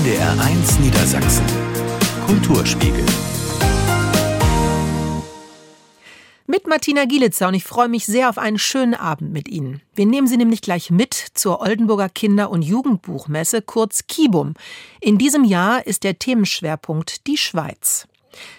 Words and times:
NDR1 0.00 0.80
Niedersachsen. 0.80 1.44
Kulturspiegel. 2.26 3.04
Mit 6.46 6.66
Martina 6.66 7.04
Gielitzer 7.04 7.48
und 7.48 7.52
ich 7.52 7.64
freue 7.64 7.90
mich 7.90 8.06
sehr 8.06 8.30
auf 8.30 8.38
einen 8.38 8.58
schönen 8.58 8.94
Abend 8.94 9.30
mit 9.30 9.46
Ihnen. 9.46 9.82
Wir 9.94 10.06
nehmen 10.06 10.26
Sie 10.26 10.38
nämlich 10.38 10.62
gleich 10.62 10.90
mit 10.90 11.12
zur 11.12 11.60
Oldenburger 11.60 12.08
Kinder- 12.08 12.50
und 12.50 12.62
Jugendbuchmesse, 12.62 13.60
kurz 13.60 14.06
KIBUM. 14.06 14.54
In 15.02 15.18
diesem 15.18 15.44
Jahr 15.44 15.86
ist 15.86 16.02
der 16.04 16.18
Themenschwerpunkt 16.18 17.26
die 17.26 17.36
Schweiz. 17.36 18.08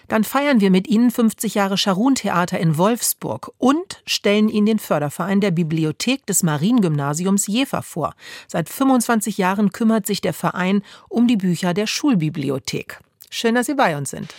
Dann 0.08 0.24
feiern 0.24 0.62
wir 0.62 0.72
mit 0.72 0.88
Ihnen 0.88 1.12
50 1.12 1.56
Jahre 1.56 1.78
Scharun-Theater 1.78 2.60
in 2.60 2.78
Wolfsburg 2.78 3.52
und 3.58 4.02
stellen 4.06 4.50
Ihnen 4.50 4.66
den 4.66 4.80
Förderverein 4.80 5.42
der 5.42 5.52
Bibliothek 5.52 6.26
des 6.26 6.44
Mariengymnasiums 6.44 7.48
Jever 7.48 7.82
vor. 7.82 8.14
Seit 8.48 8.70
25 8.70 9.38
Jahren 9.38 9.72
kümmert 9.72 10.06
sich 10.06 10.22
der 10.22 10.34
Verein 10.34 10.84
um 11.10 11.28
die 11.28 11.38
Bücher 11.38 11.74
der 11.74 11.88
Schulbibliothek. 11.88 13.00
Schön, 13.30 13.56
dass 13.56 13.68
Sie 13.68 13.76
bei 13.76 13.98
uns 13.98 14.10
sind. 14.10 14.34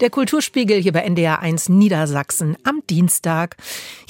Der 0.00 0.10
Kulturspiegel 0.10 0.82
hier 0.82 0.92
bei 0.92 1.00
NDR 1.00 1.40
1 1.40 1.70
Niedersachsen 1.70 2.58
am 2.64 2.82
Dienstag. 2.90 3.56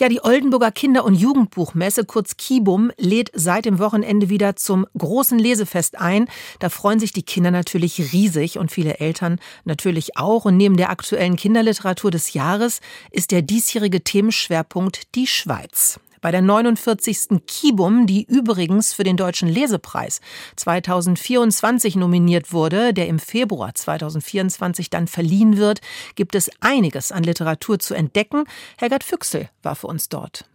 Ja, 0.00 0.08
die 0.08 0.20
Oldenburger 0.20 0.72
Kinder- 0.72 1.04
und 1.04 1.14
Jugendbuchmesse, 1.14 2.04
kurz 2.04 2.36
Kibum, 2.36 2.90
lädt 2.98 3.30
seit 3.34 3.66
dem 3.66 3.78
Wochenende 3.78 4.28
wieder 4.28 4.56
zum 4.56 4.88
großen 4.98 5.38
Lesefest 5.38 5.96
ein. 6.00 6.26
Da 6.58 6.70
freuen 6.70 6.98
sich 6.98 7.12
die 7.12 7.22
Kinder 7.22 7.52
natürlich 7.52 8.12
riesig 8.12 8.58
und 8.58 8.72
viele 8.72 8.98
Eltern 8.98 9.38
natürlich 9.64 10.16
auch. 10.16 10.44
Und 10.44 10.56
neben 10.56 10.76
der 10.76 10.90
aktuellen 10.90 11.36
Kinderliteratur 11.36 12.10
des 12.10 12.32
Jahres 12.32 12.80
ist 13.12 13.30
der 13.30 13.42
diesjährige 13.42 14.02
Themenschwerpunkt 14.02 15.14
die 15.14 15.28
Schweiz 15.28 16.00
bei 16.26 16.32
der 16.32 16.42
49. 16.42 17.46
Kibum, 17.46 18.08
die 18.08 18.24
übrigens 18.24 18.92
für 18.92 19.04
den 19.04 19.16
Deutschen 19.16 19.48
Lesepreis 19.48 20.20
2024 20.56 21.94
nominiert 21.94 22.52
wurde, 22.52 22.92
der 22.92 23.06
im 23.06 23.20
Februar 23.20 23.72
2024 23.76 24.90
dann 24.90 25.06
verliehen 25.06 25.56
wird, 25.56 25.82
gibt 26.16 26.34
es 26.34 26.50
einiges 26.58 27.12
an 27.12 27.22
Literatur 27.22 27.78
zu 27.78 27.94
entdecken. 27.94 28.42
Hergert 28.76 29.04
Füchsel 29.04 29.50
war 29.62 29.76
für 29.76 29.86
uns 29.86 30.08
dort. 30.08 30.46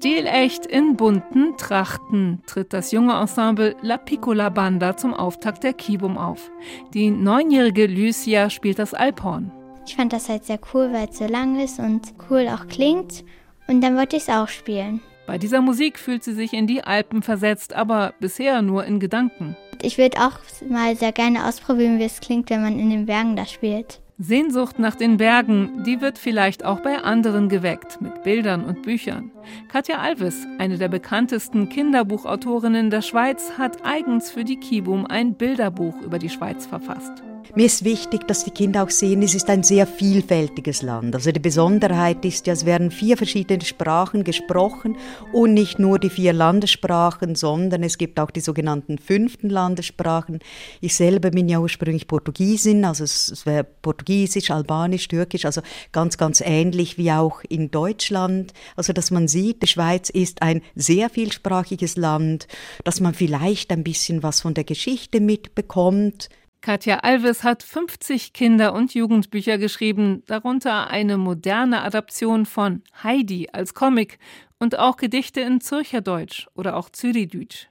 Stilecht 0.00 0.64
in 0.64 0.96
bunten 0.96 1.58
Trachten 1.58 2.42
tritt 2.46 2.72
das 2.72 2.90
junge 2.90 3.20
Ensemble 3.20 3.76
La 3.82 3.98
Piccola 3.98 4.48
Banda 4.48 4.96
zum 4.96 5.12
Auftakt 5.12 5.62
der 5.62 5.74
Kibum 5.74 6.16
auf. 6.16 6.50
Die 6.94 7.10
neunjährige 7.10 7.86
Lucia 7.86 8.48
spielt 8.48 8.78
das 8.78 8.94
Alphorn. 8.94 9.52
Ich 9.86 9.96
fand 9.96 10.14
das 10.14 10.30
halt 10.30 10.46
sehr 10.46 10.58
cool, 10.72 10.90
weil 10.94 11.10
es 11.10 11.18
so 11.18 11.26
lang 11.26 11.60
ist 11.60 11.78
und 11.78 12.14
cool 12.30 12.48
auch 12.48 12.66
klingt. 12.68 13.24
Und 13.68 13.82
dann 13.82 13.94
wollte 13.94 14.16
ich 14.16 14.22
es 14.22 14.30
auch 14.30 14.48
spielen. 14.48 15.02
Bei 15.26 15.36
dieser 15.36 15.60
Musik 15.60 15.98
fühlt 15.98 16.24
sie 16.24 16.32
sich 16.32 16.54
in 16.54 16.66
die 16.66 16.82
Alpen 16.82 17.20
versetzt, 17.20 17.74
aber 17.74 18.14
bisher 18.20 18.62
nur 18.62 18.86
in 18.86 19.00
Gedanken. 19.00 19.54
Ich 19.82 19.98
würde 19.98 20.16
auch 20.16 20.38
mal 20.66 20.96
sehr 20.96 21.12
gerne 21.12 21.46
ausprobieren, 21.46 21.98
wie 21.98 22.04
es 22.04 22.20
klingt, 22.20 22.48
wenn 22.48 22.62
man 22.62 22.78
in 22.78 22.88
den 22.88 23.04
Bergen 23.04 23.36
da 23.36 23.44
spielt. 23.44 24.00
Sehnsucht 24.22 24.78
nach 24.78 24.96
den 24.96 25.16
Bergen, 25.16 25.82
die 25.84 26.02
wird 26.02 26.18
vielleicht 26.18 26.62
auch 26.62 26.80
bei 26.80 26.98
anderen 26.98 27.48
geweckt, 27.48 28.02
mit 28.02 28.22
Bildern 28.22 28.66
und 28.66 28.82
Büchern. 28.82 29.30
Katja 29.68 29.96
Alves, 29.96 30.46
eine 30.58 30.76
der 30.76 30.88
bekanntesten 30.88 31.70
Kinderbuchautorinnen 31.70 32.90
der 32.90 33.00
Schweiz, 33.00 33.52
hat 33.56 33.82
eigens 33.82 34.30
für 34.30 34.44
die 34.44 34.60
Kibum 34.60 35.06
ein 35.06 35.36
Bilderbuch 35.36 36.02
über 36.02 36.18
die 36.18 36.28
Schweiz 36.28 36.66
verfasst. 36.66 37.22
Mir 37.56 37.66
ist 37.66 37.84
wichtig, 37.84 38.28
dass 38.28 38.44
die 38.44 38.52
Kinder 38.52 38.84
auch 38.84 38.90
sehen, 38.90 39.22
es 39.22 39.34
ist 39.34 39.50
ein 39.50 39.64
sehr 39.64 39.84
vielfältiges 39.84 40.82
Land. 40.82 41.16
Also 41.16 41.32
die 41.32 41.40
Besonderheit 41.40 42.24
ist 42.24 42.46
ja, 42.46 42.52
es 42.52 42.64
werden 42.64 42.92
vier 42.92 43.16
verschiedene 43.16 43.64
Sprachen 43.64 44.22
gesprochen 44.22 44.96
und 45.32 45.54
nicht 45.54 45.80
nur 45.80 45.98
die 45.98 46.10
vier 46.10 46.32
Landessprachen, 46.32 47.34
sondern 47.34 47.82
es 47.82 47.98
gibt 47.98 48.20
auch 48.20 48.30
die 48.30 48.40
sogenannten 48.40 48.98
fünften 48.98 49.50
Landessprachen. 49.50 50.38
Ich 50.80 50.94
selber 50.94 51.30
bin 51.30 51.48
ja 51.48 51.58
ursprünglich 51.58 52.06
Portugiesin, 52.06 52.84
also 52.84 53.02
es 53.02 53.44
wäre 53.44 53.64
Portugiesisch, 53.64 54.52
Albanisch, 54.52 55.08
Türkisch, 55.08 55.44
also 55.44 55.60
ganz, 55.90 56.18
ganz 56.18 56.40
ähnlich 56.40 56.98
wie 56.98 57.10
auch 57.10 57.42
in 57.48 57.72
Deutschland. 57.72 58.52
Also 58.76 58.92
dass 58.92 59.10
man 59.10 59.26
sieht, 59.26 59.64
die 59.64 59.66
Schweiz 59.66 60.08
ist 60.08 60.42
ein 60.42 60.62
sehr 60.76 61.10
vielsprachiges 61.10 61.96
Land, 61.96 62.46
dass 62.84 63.00
man 63.00 63.12
vielleicht 63.12 63.72
ein 63.72 63.82
bisschen 63.82 64.22
was 64.22 64.40
von 64.40 64.54
der 64.54 64.64
Geschichte 64.64 65.20
mitbekommt. 65.20 66.28
Katja 66.62 66.98
Alves 66.98 67.42
hat 67.42 67.62
50 67.62 68.34
Kinder- 68.34 68.74
und 68.74 68.92
Jugendbücher 68.92 69.56
geschrieben, 69.56 70.22
darunter 70.26 70.88
eine 70.88 71.16
moderne 71.16 71.80
Adaption 71.82 72.44
von 72.44 72.82
Heidi 73.02 73.48
als 73.50 73.72
Comic 73.72 74.18
und 74.58 74.78
auch 74.78 74.98
Gedichte 74.98 75.40
in 75.40 75.62
Zürcherdeutsch 75.62 76.48
oder 76.54 76.76
auch 76.76 76.90
Zürichdeutsch. 76.90 77.68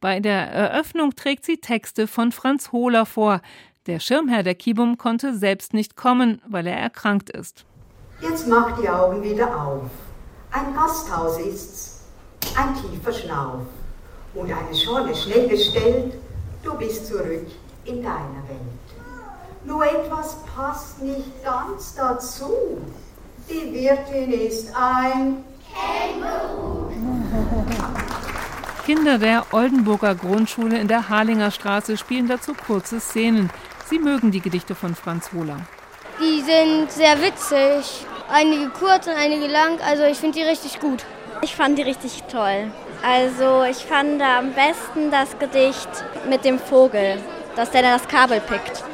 Bei 0.00 0.20
der 0.20 0.50
Eröffnung 0.50 1.14
trägt 1.14 1.46
sie 1.46 1.58
Texte 1.58 2.06
von 2.06 2.30
Franz 2.30 2.72
Hohler 2.72 3.06
vor. 3.06 3.40
Der 3.86 4.00
Schirmherr 4.00 4.42
der 4.42 4.54
Kibum 4.54 4.98
konnte 4.98 5.34
selbst 5.34 5.72
nicht 5.72 5.96
kommen, 5.96 6.42
weil 6.46 6.66
er 6.66 6.76
erkrankt 6.76 7.30
ist. 7.30 7.64
Jetzt 8.20 8.48
mach 8.48 8.78
die 8.78 8.88
Augen 8.88 9.22
wieder 9.22 9.58
auf. 9.58 9.88
Ein 10.50 10.74
Gasthaus 10.74 11.38
ist's, 11.38 12.04
ein 12.54 12.74
tiefer 12.74 13.12
Schnauf 13.12 13.62
und 14.34 14.52
eine 14.52 14.74
Schorle 14.74 15.14
schnell 15.14 15.48
gestellt. 15.48 16.14
Du 16.62 16.76
bist 16.76 17.06
zurück 17.06 17.46
in 17.86 18.02
deiner 18.02 18.42
Welt. 18.48 18.86
Nur 19.64 19.84
etwas 19.84 20.36
passt 20.54 21.02
nicht 21.02 21.44
ganz 21.44 21.94
dazu. 21.94 22.52
Die 23.48 23.72
Wirtin 23.72 24.32
ist 24.32 24.72
ein 24.74 25.44
Känguru. 25.72 26.92
Kinder 28.84 29.18
der 29.18 29.46
Oldenburger 29.50 30.14
Grundschule 30.14 30.78
in 30.78 30.86
der 30.86 31.08
Harlinger 31.08 31.50
Straße 31.50 31.96
spielen 31.96 32.28
dazu 32.28 32.54
kurze 32.54 33.00
Szenen. 33.00 33.50
Sie 33.86 33.98
mögen 33.98 34.30
die 34.30 34.40
Gedichte 34.40 34.76
von 34.76 34.94
Franz 34.94 35.32
Hohler. 35.32 35.58
Die 36.20 36.40
sind 36.40 36.90
sehr 36.90 37.20
witzig. 37.20 38.06
Einige 38.30 38.70
kurz 38.70 39.06
und 39.06 39.14
einige 39.14 39.48
lang. 39.48 39.80
Also 39.80 40.04
ich 40.04 40.18
finde 40.18 40.38
die 40.38 40.44
richtig 40.44 40.80
gut. 40.80 41.04
Ich 41.42 41.54
fand 41.54 41.78
die 41.78 41.82
richtig 41.82 42.22
toll. 42.30 42.70
Also 43.02 43.64
ich 43.64 43.84
fand 43.84 44.22
am 44.22 44.52
besten 44.52 45.10
das 45.10 45.36
Gedicht 45.38 45.88
mit 46.28 46.44
dem 46.44 46.58
Vogel 46.58 47.18
dass 47.56 47.70
der 47.70 47.82
dann 47.82 47.98
das 47.98 48.06
Kabel 48.06 48.40
pickt. 48.40 48.84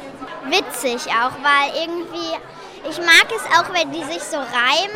Witzig 0.49 1.11
auch, 1.11 1.33
weil 1.43 1.83
irgendwie, 1.83 2.89
ich 2.89 2.97
mag 2.97 3.27
es 3.35 3.45
auch, 3.57 3.73
wenn 3.73 3.91
die 3.91 4.03
sich 4.03 4.23
so 4.23 4.37
reimen. 4.37 4.95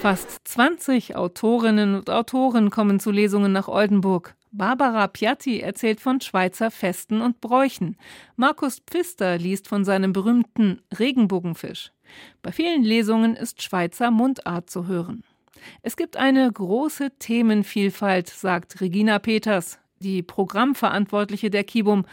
Fast 0.00 0.46
20 0.46 1.16
Autorinnen 1.16 1.94
und 1.94 2.10
Autoren 2.10 2.70
kommen 2.70 3.00
zu 3.00 3.10
Lesungen 3.10 3.52
nach 3.52 3.68
Oldenburg. 3.68 4.34
Barbara 4.52 5.06
Piatti 5.06 5.60
erzählt 5.60 6.00
von 6.00 6.20
Schweizer 6.20 6.70
Festen 6.70 7.20
und 7.20 7.40
Bräuchen. 7.40 7.96
Markus 8.36 8.80
Pfister 8.86 9.36
liest 9.36 9.68
von 9.68 9.84
seinem 9.84 10.12
berühmten 10.12 10.80
Regenbogenfisch. 10.98 11.92
Bei 12.42 12.52
vielen 12.52 12.82
Lesungen 12.82 13.36
ist 13.36 13.62
Schweizer 13.62 14.10
Mundart 14.10 14.70
zu 14.70 14.86
hören. 14.86 15.24
Es 15.82 15.96
gibt 15.96 16.16
eine 16.16 16.50
große 16.50 17.10
Themenvielfalt, 17.18 18.28
sagt 18.28 18.80
Regina 18.80 19.18
Peters, 19.18 19.78
die 19.98 20.22
Programmverantwortliche 20.22 21.50
der 21.50 21.64
Kibum, 21.64 22.04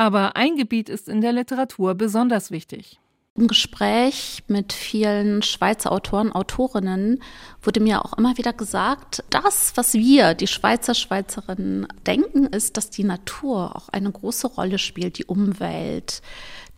aber 0.00 0.34
ein 0.34 0.56
Gebiet 0.56 0.88
ist 0.88 1.10
in 1.10 1.20
der 1.20 1.32
Literatur 1.32 1.94
besonders 1.94 2.50
wichtig. 2.50 2.98
Im 3.34 3.48
Gespräch 3.48 4.42
mit 4.48 4.72
vielen 4.72 5.42
Schweizer 5.42 5.92
Autoren, 5.92 6.32
Autorinnen 6.32 7.22
wurde 7.60 7.80
mir 7.80 8.02
auch 8.02 8.16
immer 8.16 8.38
wieder 8.38 8.54
gesagt, 8.54 9.22
das, 9.28 9.72
was 9.74 9.92
wir, 9.92 10.32
die 10.32 10.46
Schweizer 10.46 10.94
Schweizerinnen, 10.94 11.86
denken, 12.06 12.46
ist, 12.46 12.78
dass 12.78 12.88
die 12.88 13.04
Natur 13.04 13.76
auch 13.76 13.90
eine 13.90 14.10
große 14.10 14.46
Rolle 14.46 14.78
spielt, 14.78 15.18
die 15.18 15.26
Umwelt, 15.26 16.22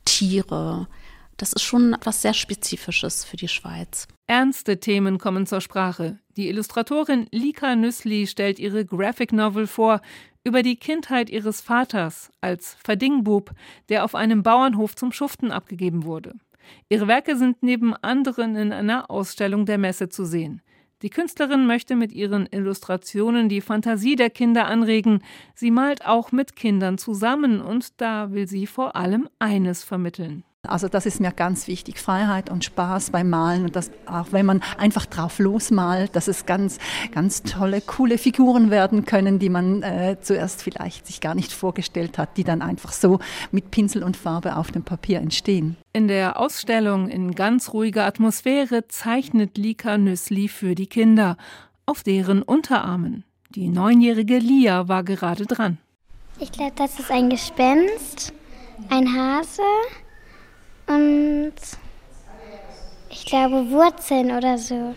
Tiere. 0.04 0.88
Das 1.36 1.52
ist 1.52 1.62
schon 1.62 1.94
etwas 1.94 2.22
sehr 2.22 2.34
Spezifisches 2.34 3.24
für 3.24 3.36
die 3.36 3.46
Schweiz. 3.46 4.08
Ernste 4.26 4.80
Themen 4.80 5.18
kommen 5.18 5.46
zur 5.46 5.60
Sprache. 5.60 6.18
Die 6.36 6.48
Illustratorin 6.48 7.28
Lika 7.30 7.76
Nüssli 7.76 8.26
stellt 8.26 8.58
ihre 8.58 8.84
Graphic 8.84 9.32
Novel 9.32 9.68
vor 9.68 10.00
über 10.44 10.62
die 10.62 10.76
Kindheit 10.76 11.30
ihres 11.30 11.60
Vaters 11.60 12.32
als 12.40 12.76
Verdingbub, 12.84 13.52
der 13.88 14.04
auf 14.04 14.14
einem 14.14 14.42
Bauernhof 14.42 14.96
zum 14.96 15.12
Schuften 15.12 15.52
abgegeben 15.52 16.04
wurde. 16.04 16.34
Ihre 16.88 17.08
Werke 17.08 17.36
sind 17.36 17.62
neben 17.62 17.94
anderen 17.94 18.56
in 18.56 18.72
einer 18.72 19.10
Ausstellung 19.10 19.66
der 19.66 19.78
Messe 19.78 20.08
zu 20.08 20.24
sehen. 20.24 20.62
Die 21.02 21.10
Künstlerin 21.10 21.66
möchte 21.66 21.96
mit 21.96 22.12
ihren 22.12 22.46
Illustrationen 22.46 23.48
die 23.48 23.60
Fantasie 23.60 24.14
der 24.14 24.30
Kinder 24.30 24.66
anregen. 24.66 25.22
Sie 25.54 25.72
malt 25.72 26.06
auch 26.06 26.30
mit 26.30 26.54
Kindern 26.54 26.96
zusammen 26.96 27.60
und 27.60 28.00
da 28.00 28.30
will 28.30 28.46
sie 28.46 28.68
vor 28.68 28.94
allem 28.94 29.28
eines 29.40 29.82
vermitteln. 29.82 30.44
Also 30.68 30.86
das 30.86 31.06
ist 31.06 31.18
mir 31.18 31.32
ganz 31.32 31.66
wichtig, 31.66 31.98
Freiheit 31.98 32.48
und 32.48 32.64
Spaß 32.64 33.10
beim 33.10 33.28
Malen 33.28 33.64
und 33.64 33.74
das 33.74 33.90
auch 34.06 34.28
wenn 34.30 34.46
man 34.46 34.62
einfach 34.78 35.06
drauf 35.06 35.40
losmalt, 35.40 36.14
dass 36.14 36.28
es 36.28 36.46
ganz, 36.46 36.78
ganz 37.12 37.42
tolle, 37.42 37.80
coole 37.80 38.16
Figuren 38.16 38.70
werden 38.70 39.04
können, 39.04 39.40
die 39.40 39.48
man 39.48 39.82
äh, 39.82 40.18
zuerst 40.20 40.62
vielleicht 40.62 41.08
sich 41.08 41.20
gar 41.20 41.34
nicht 41.34 41.52
vorgestellt 41.52 42.16
hat, 42.16 42.36
die 42.36 42.44
dann 42.44 42.62
einfach 42.62 42.92
so 42.92 43.18
mit 43.50 43.72
Pinsel 43.72 44.04
und 44.04 44.16
Farbe 44.16 44.54
auf 44.54 44.70
dem 44.70 44.84
Papier 44.84 45.18
entstehen. 45.18 45.76
In 45.92 46.06
der 46.06 46.38
Ausstellung 46.38 47.08
in 47.08 47.34
ganz 47.34 47.72
ruhiger 47.72 48.06
Atmosphäre 48.06 48.86
zeichnet 48.86 49.58
Lika 49.58 49.98
Nüssli 49.98 50.46
für 50.46 50.76
die 50.76 50.86
Kinder 50.86 51.36
auf 51.86 52.04
deren 52.04 52.40
Unterarmen. 52.40 53.24
Die 53.50 53.66
neunjährige 53.66 54.38
Lia 54.38 54.86
war 54.86 55.02
gerade 55.02 55.44
dran. 55.44 55.78
Ich 56.38 56.52
glaube, 56.52 56.72
das 56.76 57.00
ist 57.00 57.10
ein 57.10 57.30
Gespenst, 57.30 58.32
ein 58.90 59.12
Hase 59.12 59.62
und 60.94 61.54
ich 63.10 63.26
glaube 63.26 63.70
Wurzeln 63.70 64.30
oder 64.32 64.58
so. 64.58 64.94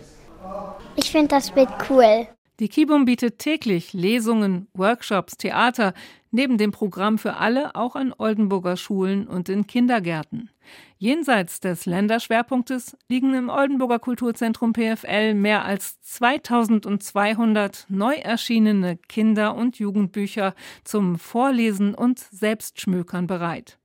Ich 0.96 1.12
finde 1.12 1.30
das 1.30 1.52
Bild 1.52 1.70
cool. 1.90 2.28
Die 2.60 2.70
Kibum 2.70 3.04
bietet 3.04 3.40
täglich 3.40 3.92
Lesungen, 3.92 4.68
Workshops, 4.74 5.36
Theater, 5.36 5.94
neben 6.32 6.58
dem 6.58 6.72
Programm 6.72 7.18
für 7.18 7.36
alle 7.36 7.76
auch 7.76 7.96
an 7.98 8.14
Oldenburger 8.18 8.78
Schulen 8.78 9.28
und 9.28 9.50
in 9.50 9.68
Kindergärten. 9.68 10.50
Jenseits 10.98 11.60
des 11.60 11.86
Länderschwerpunktes 11.86 12.96
liegen 13.10 13.34
im 13.34 13.50
Oldenburger 13.50 14.00
Kulturzentrum 14.00 14.74
PFL 14.74 15.34
mehr 15.34 15.66
als 15.66 16.02
2200 16.02 17.86
neu 17.90 18.16
erschienene 18.16 18.98
Kinder- 18.98 19.56
und 19.56 19.78
Jugendbücher 19.78 20.56
zum 20.86 21.20
Vorlesen 21.20 21.94
und 21.94 22.20
Selbstschmökern 22.20 23.28
bereit. 23.28 23.78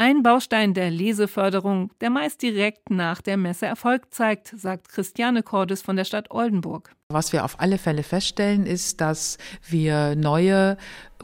Ein 0.00 0.22
Baustein 0.22 0.74
der 0.74 0.92
Leseförderung, 0.92 1.90
der 2.00 2.10
meist 2.10 2.40
direkt 2.42 2.88
nach 2.88 3.20
der 3.20 3.36
Messe 3.36 3.66
Erfolg 3.66 4.14
zeigt, 4.14 4.54
sagt 4.56 4.88
Christiane 4.90 5.42
Cordes 5.42 5.82
von 5.82 5.96
der 5.96 6.04
Stadt 6.04 6.30
Oldenburg. 6.30 6.92
Was 7.08 7.32
wir 7.32 7.44
auf 7.44 7.58
alle 7.58 7.78
Fälle 7.78 8.04
feststellen, 8.04 8.64
ist, 8.64 9.00
dass 9.00 9.38
wir 9.68 10.14
neue 10.14 10.76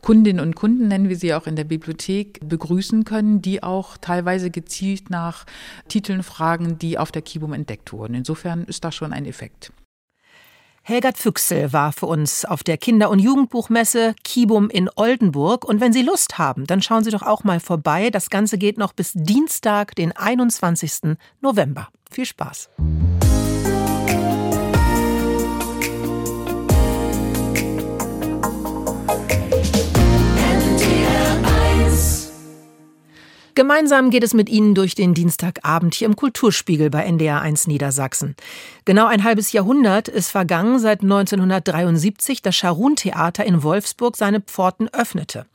Kundinnen 0.02 0.44
und 0.44 0.56
Kunden, 0.56 0.88
nennen 0.88 1.08
wir 1.08 1.14
sie 1.14 1.34
auch 1.34 1.46
in 1.46 1.54
der 1.54 1.62
Bibliothek, 1.62 2.40
begrüßen 2.42 3.04
können, 3.04 3.40
die 3.40 3.62
auch 3.62 3.96
teilweise 3.96 4.50
gezielt 4.50 5.08
nach 5.08 5.46
Titeln 5.86 6.24
fragen, 6.24 6.76
die 6.76 6.98
auf 6.98 7.12
der 7.12 7.22
Kibum 7.22 7.52
entdeckt 7.52 7.92
wurden. 7.92 8.14
Insofern 8.14 8.64
ist 8.64 8.82
das 8.82 8.96
schon 8.96 9.12
ein 9.12 9.24
Effekt. 9.24 9.72
Helgert 10.86 11.16
Füchsel 11.16 11.72
war 11.72 11.94
für 11.94 12.04
uns 12.04 12.44
auf 12.44 12.62
der 12.62 12.76
Kinder- 12.76 13.08
und 13.08 13.18
Jugendbuchmesse 13.18 14.14
Kibum 14.22 14.68
in 14.68 14.90
Oldenburg. 14.96 15.64
Und 15.64 15.80
wenn 15.80 15.94
Sie 15.94 16.02
Lust 16.02 16.36
haben, 16.36 16.66
dann 16.66 16.82
schauen 16.82 17.02
Sie 17.02 17.10
doch 17.10 17.22
auch 17.22 17.42
mal 17.42 17.58
vorbei. 17.58 18.10
Das 18.10 18.28
Ganze 18.28 18.58
geht 18.58 18.76
noch 18.76 18.92
bis 18.92 19.12
Dienstag, 19.14 19.94
den 19.94 20.12
21. 20.14 21.16
November. 21.40 21.88
Viel 22.10 22.26
Spaß. 22.26 22.68
Gemeinsam 33.56 34.10
geht 34.10 34.24
es 34.24 34.34
mit 34.34 34.48
Ihnen 34.48 34.74
durch 34.74 34.96
den 34.96 35.14
Dienstagabend 35.14 35.94
hier 35.94 36.08
im 36.08 36.16
Kulturspiegel 36.16 36.90
bei 36.90 37.04
NDR 37.04 37.40
1 37.40 37.68
Niedersachsen. 37.68 38.34
Genau 38.84 39.06
ein 39.06 39.22
halbes 39.22 39.52
Jahrhundert 39.52 40.08
ist 40.08 40.32
vergangen, 40.32 40.80
seit 40.80 41.02
1973 41.02 42.42
das 42.42 42.56
Scharun-Theater 42.56 43.44
in 43.44 43.62
Wolfsburg 43.62 44.16
seine 44.16 44.40
Pforten 44.40 44.88
öffnete. 44.92 45.46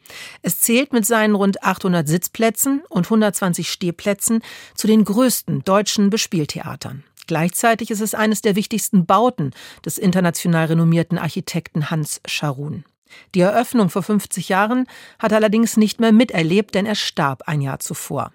Es 0.41 0.61
zählt 0.61 0.93
mit 0.93 1.05
seinen 1.05 1.35
rund 1.35 1.61
800 1.61 2.07
Sitzplätzen 2.07 2.83
und 2.87 3.07
120 3.07 3.69
Stehplätzen 3.69 4.43
zu 4.75 4.87
den 4.87 5.03
größten 5.03 5.65
deutschen 5.65 6.09
Bespieltheatern. 6.09 7.03
Gleichzeitig 7.27 7.91
ist 7.91 8.01
es 8.01 8.15
eines 8.15 8.41
der 8.41 8.55
wichtigsten 8.55 9.05
Bauten 9.05 9.51
des 9.85 9.97
international 9.97 10.67
renommierten 10.67 11.17
Architekten 11.17 11.91
Hans 11.91 12.21
Scharun. 12.25 12.85
Die 13.35 13.41
Eröffnung 13.41 13.89
vor 13.89 14.03
50 14.03 14.49
Jahren 14.49 14.85
hat 15.17 15.31
er 15.31 15.37
allerdings 15.37 15.77
nicht 15.77 15.99
mehr 15.99 16.11
miterlebt, 16.11 16.75
denn 16.75 16.85
er 16.85 16.95
starb 16.95 17.43
ein 17.47 17.61
Jahr 17.61 17.79
zuvor. 17.79 18.31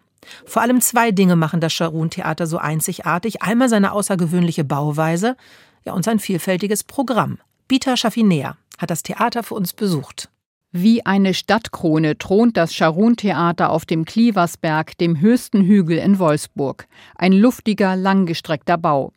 Vor 0.46 0.62
allem 0.62 0.80
zwei 0.80 1.10
Dinge 1.10 1.36
machen 1.36 1.60
das 1.60 1.72
Scharun-Theater 1.72 2.46
so 2.46 2.58
einzigartig. 2.58 3.42
Einmal 3.42 3.68
seine 3.68 3.92
außergewöhnliche 3.92 4.64
Bauweise 4.64 5.36
ja, 5.84 5.92
und 5.92 6.04
sein 6.04 6.18
vielfältiges 6.18 6.84
Programm. 6.84 7.38
Bita 7.68 7.96
Schaffinea 7.96 8.56
hat 8.78 8.90
das 8.90 9.02
Theater 9.02 9.42
für 9.42 9.54
uns 9.54 9.72
besucht. 9.72 10.28
Wie 10.72 11.06
eine 11.06 11.34
Stadtkrone 11.34 12.18
thront 12.18 12.56
das 12.56 12.74
Scharun-Theater 12.74 13.70
auf 13.70 13.86
dem 13.86 14.04
Klieversberg, 14.04 14.98
dem 14.98 15.20
höchsten 15.20 15.62
Hügel 15.62 15.98
in 15.98 16.18
Wolfsburg. 16.18 16.88
Ein 17.14 17.32
luftiger, 17.32 17.94
langgestreckter 17.94 18.76
Bau. 18.76 19.12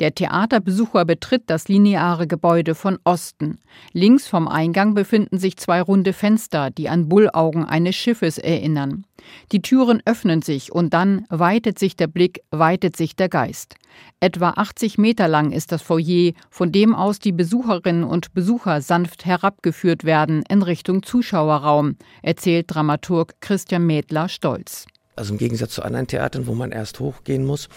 Der 0.00 0.14
Theaterbesucher 0.14 1.04
betritt 1.04 1.44
das 1.46 1.68
lineare 1.68 2.26
Gebäude 2.26 2.74
von 2.74 2.98
Osten. 3.04 3.58
Links 3.92 4.26
vom 4.26 4.48
Eingang 4.48 4.94
befinden 4.94 5.38
sich 5.38 5.56
zwei 5.56 5.82
runde 5.82 6.12
Fenster, 6.12 6.70
die 6.70 6.88
an 6.88 7.08
Bullaugen 7.08 7.64
eines 7.64 7.96
Schiffes 7.96 8.38
erinnern. 8.38 9.04
Die 9.52 9.62
Türen 9.62 10.00
öffnen 10.04 10.42
sich 10.42 10.72
und 10.72 10.94
dann 10.94 11.24
weitet 11.28 11.78
sich 11.78 11.96
der 11.96 12.06
Blick, 12.06 12.42
weitet 12.50 12.96
sich 12.96 13.16
der 13.16 13.28
Geist. 13.28 13.74
Etwa 14.20 14.50
80 14.50 14.98
Meter 14.98 15.28
lang 15.28 15.50
ist 15.50 15.72
das 15.72 15.82
Foyer, 15.82 16.32
von 16.50 16.72
dem 16.72 16.94
aus 16.94 17.18
die 17.18 17.32
Besucherinnen 17.32 18.04
und 18.04 18.32
Besucher 18.34 18.80
sanft 18.80 19.24
herabgeführt 19.24 20.04
werden 20.04 20.44
in 20.48 20.62
Richtung 20.62 21.02
Zuschauerraum, 21.02 21.96
erzählt 22.22 22.66
Dramaturg 22.68 23.34
Christian 23.40 23.86
Mädler 23.86 24.28
stolz. 24.28 24.86
Also 25.18 25.32
im 25.32 25.38
Gegensatz 25.38 25.72
zu 25.74 25.82
anderen 25.82 26.06
Theatern, 26.06 26.46
wo 26.46 26.54
man 26.54 26.70
erst 26.72 27.00
hochgehen 27.00 27.44
muss, 27.44 27.68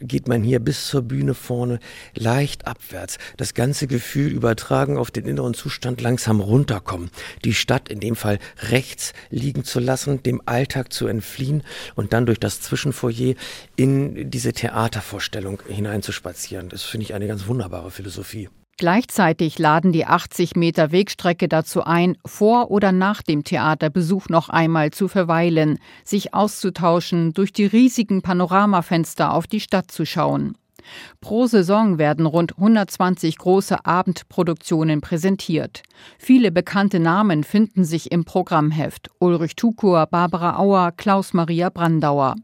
geht 0.00 0.28
man 0.28 0.42
hier 0.42 0.60
bis 0.60 0.86
zur 0.86 1.02
Bühne 1.02 1.34
vorne 1.34 1.80
leicht 2.14 2.66
abwärts. 2.66 3.18
Das 3.36 3.54
ganze 3.54 3.86
Gefühl 3.86 4.30
übertragen 4.30 4.96
auf 4.96 5.10
den 5.10 5.26
inneren 5.26 5.54
Zustand 5.54 6.00
langsam 6.00 6.40
runterkommen. 6.40 7.10
Die 7.44 7.54
Stadt 7.54 7.88
in 7.88 8.00
dem 8.00 8.16
Fall 8.16 8.38
rechts 8.70 9.12
liegen 9.30 9.64
zu 9.64 9.80
lassen, 9.80 10.22
dem 10.22 10.40
Alltag 10.46 10.92
zu 10.92 11.06
entfliehen 11.06 11.62
und 11.94 12.12
dann 12.12 12.26
durch 12.26 12.38
das 12.38 12.60
Zwischenfoyer 12.60 13.34
in 13.76 14.30
diese 14.30 14.52
Theatervorstellung 14.52 15.62
hineinzuspazieren. 15.66 16.68
Das 16.68 16.82
finde 16.82 17.04
ich 17.04 17.14
eine 17.14 17.26
ganz 17.26 17.46
wunderbare 17.46 17.90
Philosophie. 17.90 18.48
Gleichzeitig 18.76 19.58
laden 19.58 19.92
die 19.92 20.06
80 20.06 20.56
Meter 20.56 20.90
Wegstrecke 20.90 21.48
dazu 21.48 21.84
ein, 21.84 22.16
vor 22.26 22.70
oder 22.70 22.90
nach 22.90 23.22
dem 23.22 23.44
Theaterbesuch 23.44 24.28
noch 24.28 24.48
einmal 24.48 24.90
zu 24.90 25.06
verweilen, 25.06 25.78
sich 26.04 26.34
auszutauschen, 26.34 27.32
durch 27.34 27.52
die 27.52 27.66
riesigen 27.66 28.22
Panoramafenster 28.22 29.32
auf 29.32 29.46
die 29.46 29.60
Stadt 29.60 29.90
zu 29.90 30.04
schauen. 30.04 30.56
Pro 31.20 31.46
Saison 31.46 31.98
werden 31.98 32.26
rund 32.26 32.58
120 32.58 33.38
große 33.38 33.84
Abendproduktionen 33.84 35.00
präsentiert. 35.00 35.82
Viele 36.18 36.52
bekannte 36.52 37.00
Namen 37.00 37.44
finden 37.44 37.84
sich 37.84 38.12
im 38.12 38.24
Programmheft. 38.24 39.10
Ulrich 39.18 39.56
Tukur, 39.56 40.06
Barbara 40.06 40.58
Auer, 40.58 40.92
Klaus-Maria 40.92 41.70
Brandauer. 41.70 42.34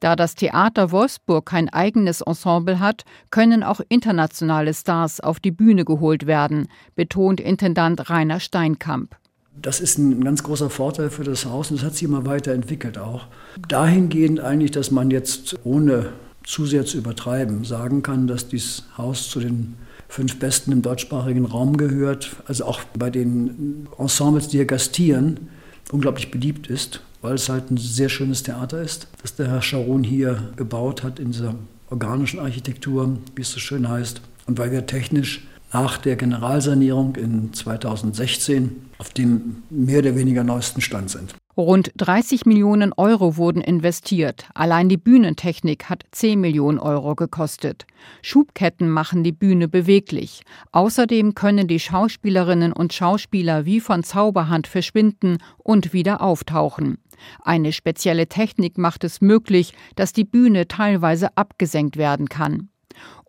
Da 0.00 0.16
das 0.16 0.34
Theater 0.34 0.92
Wolfsburg 0.92 1.46
kein 1.46 1.68
eigenes 1.68 2.20
Ensemble 2.20 2.78
hat, 2.78 3.04
können 3.30 3.62
auch 3.62 3.80
internationale 3.88 4.72
Stars 4.72 5.20
auf 5.20 5.40
die 5.40 5.50
Bühne 5.50 5.84
geholt 5.84 6.26
werden, 6.26 6.68
betont 6.94 7.40
Intendant 7.40 8.08
Rainer 8.08 8.40
Steinkamp. 8.40 9.16
Das 9.60 9.80
ist 9.80 9.98
ein 9.98 10.22
ganz 10.22 10.44
großer 10.44 10.70
Vorteil 10.70 11.10
für 11.10 11.24
das 11.24 11.44
Haus 11.44 11.70
und 11.70 11.78
das 11.78 11.86
hat 11.86 11.94
sich 11.94 12.04
immer 12.04 12.26
weiterentwickelt 12.26 12.96
auch. 12.96 13.26
Dahingehend 13.68 14.38
eigentlich, 14.38 14.70
dass 14.70 14.92
man 14.92 15.10
jetzt 15.10 15.58
ohne 15.64 16.12
zu 16.44 16.64
sehr 16.64 16.86
zu 16.86 16.98
übertreiben 16.98 17.64
sagen 17.64 18.02
kann, 18.02 18.26
dass 18.26 18.48
dieses 18.48 18.84
Haus 18.96 19.28
zu 19.28 19.40
den 19.40 19.74
fünf 20.08 20.38
Besten 20.38 20.72
im 20.72 20.82
deutschsprachigen 20.82 21.44
Raum 21.44 21.76
gehört, 21.76 22.36
also 22.46 22.64
auch 22.64 22.82
bei 22.98 23.10
den 23.10 23.86
Ensembles, 23.98 24.48
die 24.48 24.58
hier 24.58 24.66
gastieren, 24.66 25.50
unglaublich 25.90 26.30
beliebt 26.30 26.68
ist 26.68 27.00
weil 27.20 27.34
es 27.34 27.48
halt 27.48 27.70
ein 27.70 27.76
sehr 27.76 28.08
schönes 28.08 28.42
Theater 28.42 28.80
ist, 28.80 29.08
das 29.22 29.34
der 29.34 29.48
Herr 29.48 29.62
Sharon 29.62 30.04
hier 30.04 30.52
gebaut 30.56 31.02
hat 31.02 31.18
in 31.18 31.32
dieser 31.32 31.54
organischen 31.90 32.40
Architektur, 32.40 33.18
wie 33.34 33.42
es 33.42 33.50
so 33.50 33.60
schön 33.60 33.88
heißt. 33.88 34.20
Und 34.46 34.58
weil 34.58 34.70
wir 34.70 34.86
technisch 34.86 35.46
nach 35.72 35.98
der 35.98 36.16
Generalsanierung 36.16 37.16
in 37.16 37.52
2016 37.52 38.88
auf 38.98 39.10
dem 39.10 39.62
mehr 39.70 40.00
oder 40.00 40.16
weniger 40.16 40.44
neuesten 40.44 40.80
Stand 40.80 41.10
sind. 41.10 41.34
Rund 41.56 41.90
30 41.96 42.46
Millionen 42.46 42.92
Euro 42.92 43.36
wurden 43.36 43.60
investiert. 43.60 44.48
Allein 44.54 44.88
die 44.88 44.96
Bühnentechnik 44.96 45.90
hat 45.90 46.04
10 46.12 46.40
Millionen 46.40 46.78
Euro 46.78 47.16
gekostet. 47.16 47.84
Schubketten 48.22 48.88
machen 48.88 49.24
die 49.24 49.32
Bühne 49.32 49.66
beweglich. 49.66 50.42
Außerdem 50.70 51.34
können 51.34 51.66
die 51.66 51.80
Schauspielerinnen 51.80 52.72
und 52.72 52.92
Schauspieler 52.92 53.64
wie 53.64 53.80
von 53.80 54.04
Zauberhand 54.04 54.68
verschwinden 54.68 55.38
und 55.56 55.92
wieder 55.92 56.20
auftauchen. 56.20 56.98
Eine 57.42 57.72
spezielle 57.72 58.28
Technik 58.28 58.78
macht 58.78 59.02
es 59.02 59.20
möglich, 59.20 59.72
dass 59.96 60.12
die 60.12 60.24
Bühne 60.24 60.68
teilweise 60.68 61.36
abgesenkt 61.36 61.96
werden 61.96 62.28
kann. 62.28 62.68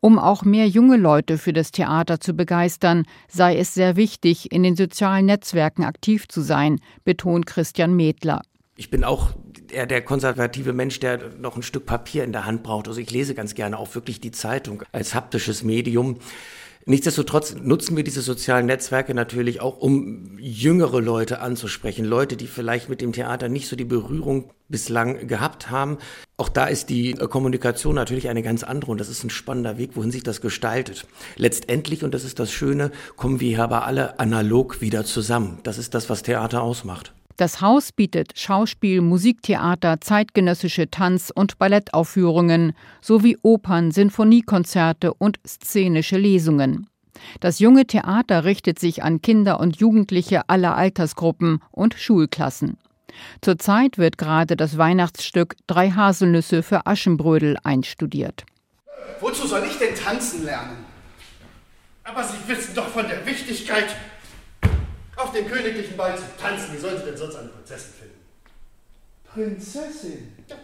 Um 0.01 0.17
auch 0.17 0.43
mehr 0.43 0.67
junge 0.67 0.97
Leute 0.97 1.37
für 1.37 1.53
das 1.53 1.71
Theater 1.71 2.19
zu 2.19 2.33
begeistern, 2.33 3.03
sei 3.27 3.57
es 3.57 3.73
sehr 3.73 3.95
wichtig, 3.95 4.51
in 4.51 4.63
den 4.63 4.75
sozialen 4.75 5.25
Netzwerken 5.25 5.83
aktiv 5.83 6.27
zu 6.27 6.41
sein, 6.41 6.79
betont 7.03 7.45
Christian 7.45 7.95
Medler. 7.95 8.41
Ich 8.75 8.89
bin 8.89 9.03
auch 9.03 9.31
eher 9.69 9.85
der 9.85 10.01
konservative 10.01 10.71
Mensch, 10.71 10.99
der 10.99 11.19
noch 11.37 11.57
ein 11.57 11.63
Stück 11.63 11.85
Papier 11.85 12.23
in 12.23 12.31
der 12.31 12.45
Hand 12.45 12.63
braucht. 12.63 12.87
Also 12.87 13.01
ich 13.01 13.11
lese 13.11 13.35
ganz 13.35 13.53
gerne 13.55 13.77
auch 13.77 13.93
wirklich 13.93 14.21
die 14.21 14.31
Zeitung 14.31 14.83
als 14.93 15.13
haptisches 15.13 15.63
Medium. 15.63 16.19
Nichtsdestotrotz 16.85 17.55
nutzen 17.55 17.97
wir 17.97 18.03
diese 18.03 18.21
sozialen 18.21 18.65
Netzwerke 18.65 19.13
natürlich 19.13 19.61
auch, 19.61 19.77
um 19.77 20.37
jüngere 20.39 21.01
Leute 21.01 21.41
anzusprechen. 21.41 22.05
Leute, 22.05 22.37
die 22.37 22.47
vielleicht 22.47 22.89
mit 22.89 23.01
dem 23.01 23.11
Theater 23.11 23.49
nicht 23.49 23.67
so 23.67 23.75
die 23.75 23.85
Berührung 23.85 24.51
bislang 24.69 25.27
gehabt 25.27 25.69
haben. 25.69 25.97
Auch 26.37 26.49
da 26.49 26.65
ist 26.65 26.89
die 26.89 27.13
Kommunikation 27.13 27.95
natürlich 27.95 28.29
eine 28.29 28.43
ganz 28.43 28.63
andere 28.63 28.91
und 28.91 28.99
das 28.99 29.09
ist 29.09 29.23
ein 29.23 29.29
spannender 29.29 29.77
Weg, 29.77 29.91
wohin 29.95 30.11
sich 30.11 30.23
das 30.23 30.41
gestaltet. 30.41 31.05
Letztendlich, 31.35 32.03
und 32.03 32.13
das 32.13 32.23
ist 32.23 32.39
das 32.39 32.51
Schöne, 32.51 32.91
kommen 33.17 33.39
wir 33.39 33.49
hier 33.49 33.63
aber 33.63 33.85
alle 33.85 34.19
analog 34.19 34.81
wieder 34.81 35.03
zusammen. 35.05 35.59
Das 35.63 35.77
ist 35.77 35.93
das, 35.93 36.09
was 36.09 36.23
Theater 36.23 36.61
ausmacht. 36.61 37.13
Das 37.39 37.61
Haus 37.61 37.93
bietet 37.93 38.37
Schauspiel, 38.37 38.99
Musiktheater, 38.99 40.01
zeitgenössische 40.01 40.91
Tanz- 40.91 41.31
und 41.33 41.57
Ballettaufführungen 41.57 42.73
sowie 42.99 43.37
Opern, 43.41 43.91
Sinfoniekonzerte 43.91 45.13
und 45.13 45.39
szenische 45.47 46.17
Lesungen. 46.17 46.87
Das 47.39 47.59
junge 47.59 47.87
Theater 47.87 48.43
richtet 48.43 48.77
sich 48.77 49.03
an 49.03 49.21
Kinder 49.21 49.61
und 49.61 49.77
Jugendliche 49.77 50.49
aller 50.49 50.75
Altersgruppen 50.75 51.61
und 51.71 51.93
Schulklassen. 51.93 52.77
Zurzeit 53.39 53.97
wird 53.97 54.17
gerade 54.17 54.57
das 54.57 54.77
Weihnachtsstück 54.77 55.55
Drei 55.65 55.91
Haselnüsse 55.91 56.61
für 56.61 56.87
Aschenbrödel 56.87 57.55
einstudiert. 57.63 58.43
Wozu 59.21 59.47
soll 59.47 59.63
ich 59.65 59.77
denn 59.77 59.95
tanzen 59.95 60.43
lernen? 60.43 60.83
Aber 62.03 62.21
Sie 62.21 62.35
wissen 62.47 62.75
doch 62.75 62.89
von 62.89 63.07
der 63.07 63.25
Wichtigkeit 63.25 63.95
auf 65.19 65.31
dem 65.33 65.47
königlichen 65.47 65.97
Ball 65.97 66.17
zu 66.17 66.23
tanzen. 66.39 66.73
Wie 66.73 66.77
sollen 66.77 66.97
Sie 66.97 67.05
denn 67.05 67.17
sonst 67.17 67.35
eine 67.35 67.49
Prinzessin 67.49 67.93
finden? 67.93 68.25
Prinzessin? 69.25 70.45
Ja. 70.47 70.55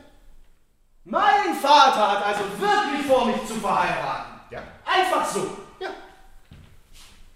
Mein 1.03 1.53
Vater 1.61 2.11
hat 2.11 2.25
also 2.25 2.43
wirklich 2.59 3.05
vor, 3.05 3.25
mich 3.27 3.45
zu 3.45 3.55
verheiraten. 3.55 4.39
Ja. 4.49 4.63
Einfach 4.85 5.29
so. 5.29 5.57
Ja. 5.79 5.89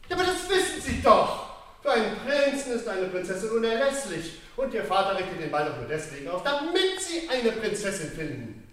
Ja, 0.08 0.16
aber 0.16 0.24
das 0.26 0.50
wissen 0.50 0.82
Sie 0.82 1.02
doch. 1.02 1.50
Für 1.82 1.92
einen 1.92 2.16
Prinzen 2.18 2.74
ist 2.74 2.88
eine 2.88 3.08
Prinzessin 3.08 3.52
unerlässlich. 3.52 4.40
Und 4.56 4.74
Ihr 4.74 4.84
Vater 4.84 5.18
richtet 5.18 5.40
den 5.42 5.52
Ball 5.52 5.66
doch 5.66 5.78
nur 5.78 5.88
deswegen 5.88 6.30
auf, 6.30 6.44
damit 6.44 7.00
Sie 7.00 7.30
eine 7.30 7.52
Prinzessin 7.52 8.12
finden. 8.12 8.69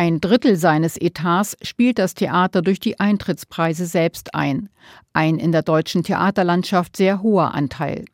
Ein 0.00 0.20
Drittel 0.20 0.54
seines 0.54 0.96
Etats 0.96 1.56
spielt 1.60 1.98
das 1.98 2.14
Theater 2.14 2.62
durch 2.62 2.78
die 2.78 3.00
Eintrittspreise 3.00 3.84
selbst 3.84 4.32
ein. 4.32 4.68
Ein 5.12 5.38
in 5.38 5.50
der 5.50 5.62
deutschen 5.62 6.04
Theaterlandschaft 6.04 6.96
sehr 6.96 7.20
hoher 7.20 7.52
Anteil. 7.52 8.04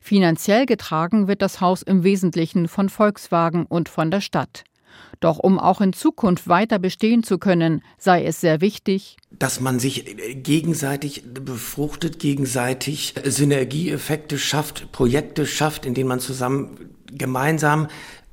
Finanziell 0.00 0.66
getragen 0.66 1.28
wird 1.28 1.40
das 1.40 1.60
Haus 1.60 1.82
im 1.82 2.02
Wesentlichen 2.02 2.66
von 2.66 2.88
Volkswagen 2.88 3.66
und 3.66 3.88
von 3.88 4.10
der 4.10 4.20
Stadt. 4.20 4.64
Doch 5.20 5.38
um 5.38 5.60
auch 5.60 5.80
in 5.80 5.92
Zukunft 5.92 6.48
weiter 6.48 6.80
bestehen 6.80 7.22
zu 7.22 7.38
können, 7.38 7.82
sei 7.98 8.24
es 8.24 8.40
sehr 8.40 8.60
wichtig, 8.60 9.16
dass 9.30 9.60
man 9.60 9.78
sich 9.78 10.16
gegenseitig 10.42 11.22
befruchtet, 11.22 12.18
gegenseitig 12.18 13.14
Synergieeffekte 13.24 14.38
schafft, 14.38 14.90
Projekte 14.90 15.46
schafft, 15.46 15.86
in 15.86 15.94
denen 15.94 16.08
man 16.08 16.18
zusammen 16.18 16.96
gemeinsam 17.12 17.86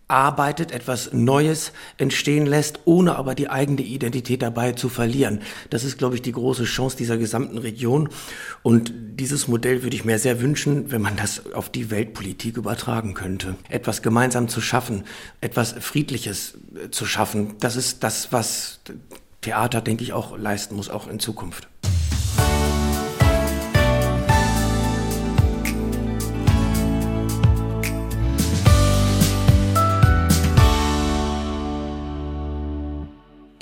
arbeitet, 0.07 0.71
etwas 0.71 1.13
Neues 1.13 1.71
entstehen 1.97 2.45
lässt, 2.45 2.79
ohne 2.85 3.15
aber 3.15 3.33
die 3.33 3.49
eigene 3.49 3.81
Identität 3.81 4.41
dabei 4.41 4.73
zu 4.73 4.89
verlieren. 4.89 5.41
Das 5.71 5.83
ist, 5.83 5.97
glaube 5.97 6.15
ich, 6.15 6.21
die 6.21 6.31
große 6.31 6.65
Chance 6.65 6.97
dieser 6.97 7.17
gesamten 7.17 7.57
Region. 7.57 8.09
Und 8.61 8.93
dieses 9.19 9.47
Modell 9.47 9.81
würde 9.81 9.95
ich 9.95 10.05
mir 10.05 10.19
sehr 10.19 10.41
wünschen, 10.41 10.91
wenn 10.91 11.01
man 11.01 11.15
das 11.15 11.51
auf 11.53 11.69
die 11.69 11.89
Weltpolitik 11.89 12.57
übertragen 12.57 13.15
könnte. 13.15 13.55
Etwas 13.69 14.01
gemeinsam 14.03 14.47
zu 14.47 14.61
schaffen, 14.61 15.05
etwas 15.41 15.73
Friedliches 15.79 16.57
äh, 16.75 16.91
zu 16.91 17.05
schaffen, 17.05 17.55
das 17.59 17.75
ist 17.75 18.03
das, 18.03 18.31
was 18.31 18.79
Theater, 19.41 19.81
denke 19.81 20.03
ich, 20.03 20.13
auch 20.13 20.37
leisten 20.37 20.75
muss, 20.75 20.89
auch 20.89 21.07
in 21.07 21.19
Zukunft. 21.19 21.67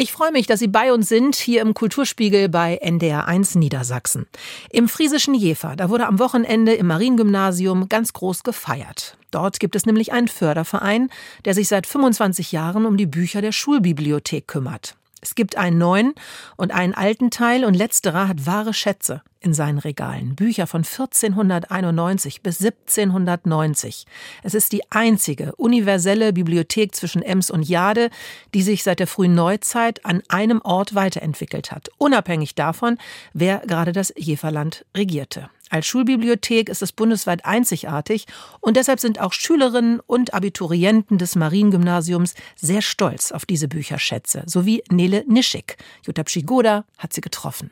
Ich 0.03 0.11
freue 0.11 0.33
mich, 0.33 0.47
dass 0.47 0.59
Sie 0.59 0.67
bei 0.67 0.91
uns 0.91 1.07
sind, 1.07 1.37
hier 1.37 1.61
im 1.61 1.73
Kulturspiegel 1.73 2.49
bei 2.49 2.77
NDR1 2.83 3.57
Niedersachsen. 3.57 4.25
Im 4.69 4.89
friesischen 4.89 5.33
Jever, 5.33 5.77
da 5.77 5.89
wurde 5.89 6.07
am 6.07 6.19
Wochenende 6.19 6.73
im 6.73 6.87
Mariengymnasium 6.87 7.87
ganz 7.87 8.11
groß 8.11 8.43
gefeiert. 8.43 9.15
Dort 9.31 9.61
gibt 9.61 9.77
es 9.77 9.85
nämlich 9.85 10.11
einen 10.11 10.27
Förderverein, 10.27 11.09
der 11.45 11.53
sich 11.53 11.69
seit 11.69 11.87
25 11.87 12.51
Jahren 12.51 12.85
um 12.85 12.97
die 12.97 13.05
Bücher 13.05 13.39
der 13.39 13.53
Schulbibliothek 13.53 14.45
kümmert. 14.45 14.97
Es 15.23 15.35
gibt 15.35 15.57
einen 15.57 15.77
neuen 15.77 16.13
und 16.57 16.73
einen 16.73 16.93
alten 16.93 17.31
Teil 17.31 17.63
und 17.63 17.75
letzterer 17.75 18.27
hat 18.27 18.45
wahre 18.45 18.73
Schätze 18.73 19.21
in 19.39 19.53
seinen 19.53 19.77
Regalen. 19.77 20.35
Bücher 20.35 20.67
von 20.67 20.79
1491 20.81 22.41
bis 22.41 22.59
1790. 22.59 24.05
Es 24.43 24.53
ist 24.53 24.73
die 24.73 24.91
einzige 24.91 25.55
universelle 25.55 26.33
Bibliothek 26.33 26.93
zwischen 26.93 27.21
Ems 27.21 27.49
und 27.49 27.63
Jade, 27.63 28.09
die 28.53 28.61
sich 28.61 28.83
seit 28.83 28.99
der 28.99 29.07
frühen 29.07 29.33
Neuzeit 29.33 30.05
an 30.05 30.23
einem 30.27 30.59
Ort 30.61 30.93
weiterentwickelt 30.93 31.71
hat, 31.71 31.89
unabhängig 31.97 32.55
davon, 32.55 32.97
wer 33.31 33.59
gerade 33.59 33.93
das 33.93 34.13
Jeverland 34.17 34.85
regierte. 34.95 35.49
Als 35.73 35.87
Schulbibliothek 35.87 36.69
ist 36.69 36.83
es 36.83 36.91
bundesweit 36.91 37.45
einzigartig 37.45 38.27
und 38.61 38.77
deshalb 38.77 38.99
sind 38.99 39.19
auch 39.19 39.33
Schülerinnen 39.33 39.99
und 40.05 40.35
Abiturienten 40.35 41.17
des 41.17 41.35
Mariengymnasiums 41.35 42.35
sehr 42.55 42.83
stolz 42.83 43.31
auf 43.31 43.47
diese 43.47 43.67
Bücherschätze, 43.67 44.43
sowie 44.45 44.83
Nele 44.91 45.23
Nischik. 45.27 45.77
Jutta 46.05 46.25
Pschigoda 46.25 46.85
hat 46.99 47.11
sie 47.13 47.21
getroffen. 47.21 47.71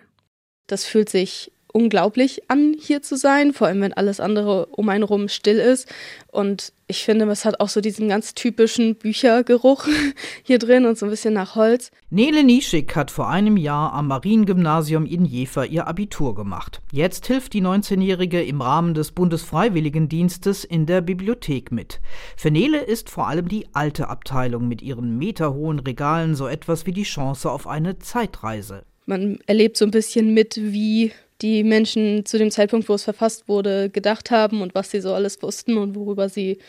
Das 0.65 0.83
fühlt 0.83 1.09
sich 1.09 1.51
unglaublich 1.73 2.49
an, 2.49 2.75
hier 2.79 3.01
zu 3.01 3.15
sein, 3.15 3.53
vor 3.53 3.67
allem 3.67 3.81
wenn 3.81 3.93
alles 3.93 4.19
andere 4.19 4.67
um 4.67 4.89
einen 4.89 5.03
rum 5.03 5.27
still 5.27 5.57
ist. 5.57 5.87
Und 6.27 6.73
ich 6.87 7.03
finde, 7.03 7.25
es 7.25 7.45
hat 7.45 7.59
auch 7.59 7.69
so 7.69 7.79
diesen 7.81 8.09
ganz 8.09 8.33
typischen 8.33 8.95
Büchergeruch 8.95 9.87
hier 10.43 10.59
drin 10.59 10.85
und 10.85 10.97
so 10.97 11.05
ein 11.05 11.09
bisschen 11.09 11.33
nach 11.33 11.55
Holz. 11.55 11.91
Nele 12.09 12.43
Nischik 12.43 12.95
hat 12.95 13.11
vor 13.11 13.29
einem 13.29 13.57
Jahr 13.57 13.93
am 13.93 14.07
Mariengymnasium 14.07 15.05
in 15.05 15.25
Jever 15.25 15.65
ihr 15.65 15.87
Abitur 15.87 16.35
gemacht. 16.35 16.81
Jetzt 16.91 17.27
hilft 17.27 17.53
die 17.53 17.61
19-Jährige 17.61 18.43
im 18.43 18.61
Rahmen 18.61 18.93
des 18.93 19.11
Bundesfreiwilligendienstes 19.13 20.65
in 20.65 20.85
der 20.85 21.01
Bibliothek 21.01 21.71
mit. 21.71 22.01
Für 22.35 22.51
Nele 22.51 22.79
ist 22.79 23.09
vor 23.09 23.27
allem 23.27 23.47
die 23.47 23.67
alte 23.73 24.09
Abteilung 24.09 24.67
mit 24.67 24.81
ihren 24.81 25.17
meterhohen 25.17 25.79
Regalen 25.79 26.35
so 26.35 26.47
etwas 26.47 26.85
wie 26.85 26.93
die 26.93 27.03
Chance 27.03 27.49
auf 27.49 27.67
eine 27.67 27.99
Zeitreise. 27.99 28.83
Man 29.05 29.39
erlebt 29.47 29.77
so 29.77 29.85
ein 29.85 29.91
bisschen 29.91 30.33
mit, 30.33 30.57
wie 30.57 31.11
die 31.41 31.63
Menschen 31.63 32.25
zu 32.25 32.37
dem 32.37 32.51
Zeitpunkt, 32.51 32.87
wo 32.89 32.93
es 32.93 33.03
verfasst 33.03 33.47
wurde, 33.47 33.89
gedacht 33.89 34.31
haben 34.31 34.61
und 34.61 34.75
was 34.75 34.91
sie 34.91 35.01
so 35.01 35.13
alles 35.13 35.41
wussten 35.41 35.77
und 35.77 35.95
worüber 35.95 36.29
sie 36.29 36.59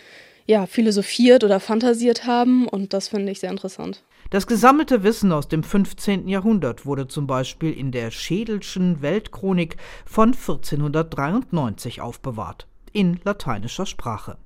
ja, 0.46 0.66
philosophiert 0.66 1.44
oder 1.44 1.60
fantasiert 1.60 2.26
haben. 2.26 2.66
Und 2.66 2.92
das 2.92 3.08
finde 3.08 3.32
ich 3.32 3.40
sehr 3.40 3.50
interessant. 3.50 4.02
Das 4.30 4.46
gesammelte 4.46 5.02
Wissen 5.02 5.30
aus 5.30 5.48
dem 5.48 5.62
15. 5.62 6.26
Jahrhundert 6.26 6.86
wurde 6.86 7.06
zum 7.06 7.26
Beispiel 7.26 7.72
in 7.72 7.92
der 7.92 8.10
Schädelschen 8.10 9.02
Weltchronik 9.02 9.76
von 10.06 10.30
1493 10.30 12.00
aufbewahrt, 12.00 12.66
in 12.92 13.20
lateinischer 13.24 13.84
Sprache. 13.84 14.38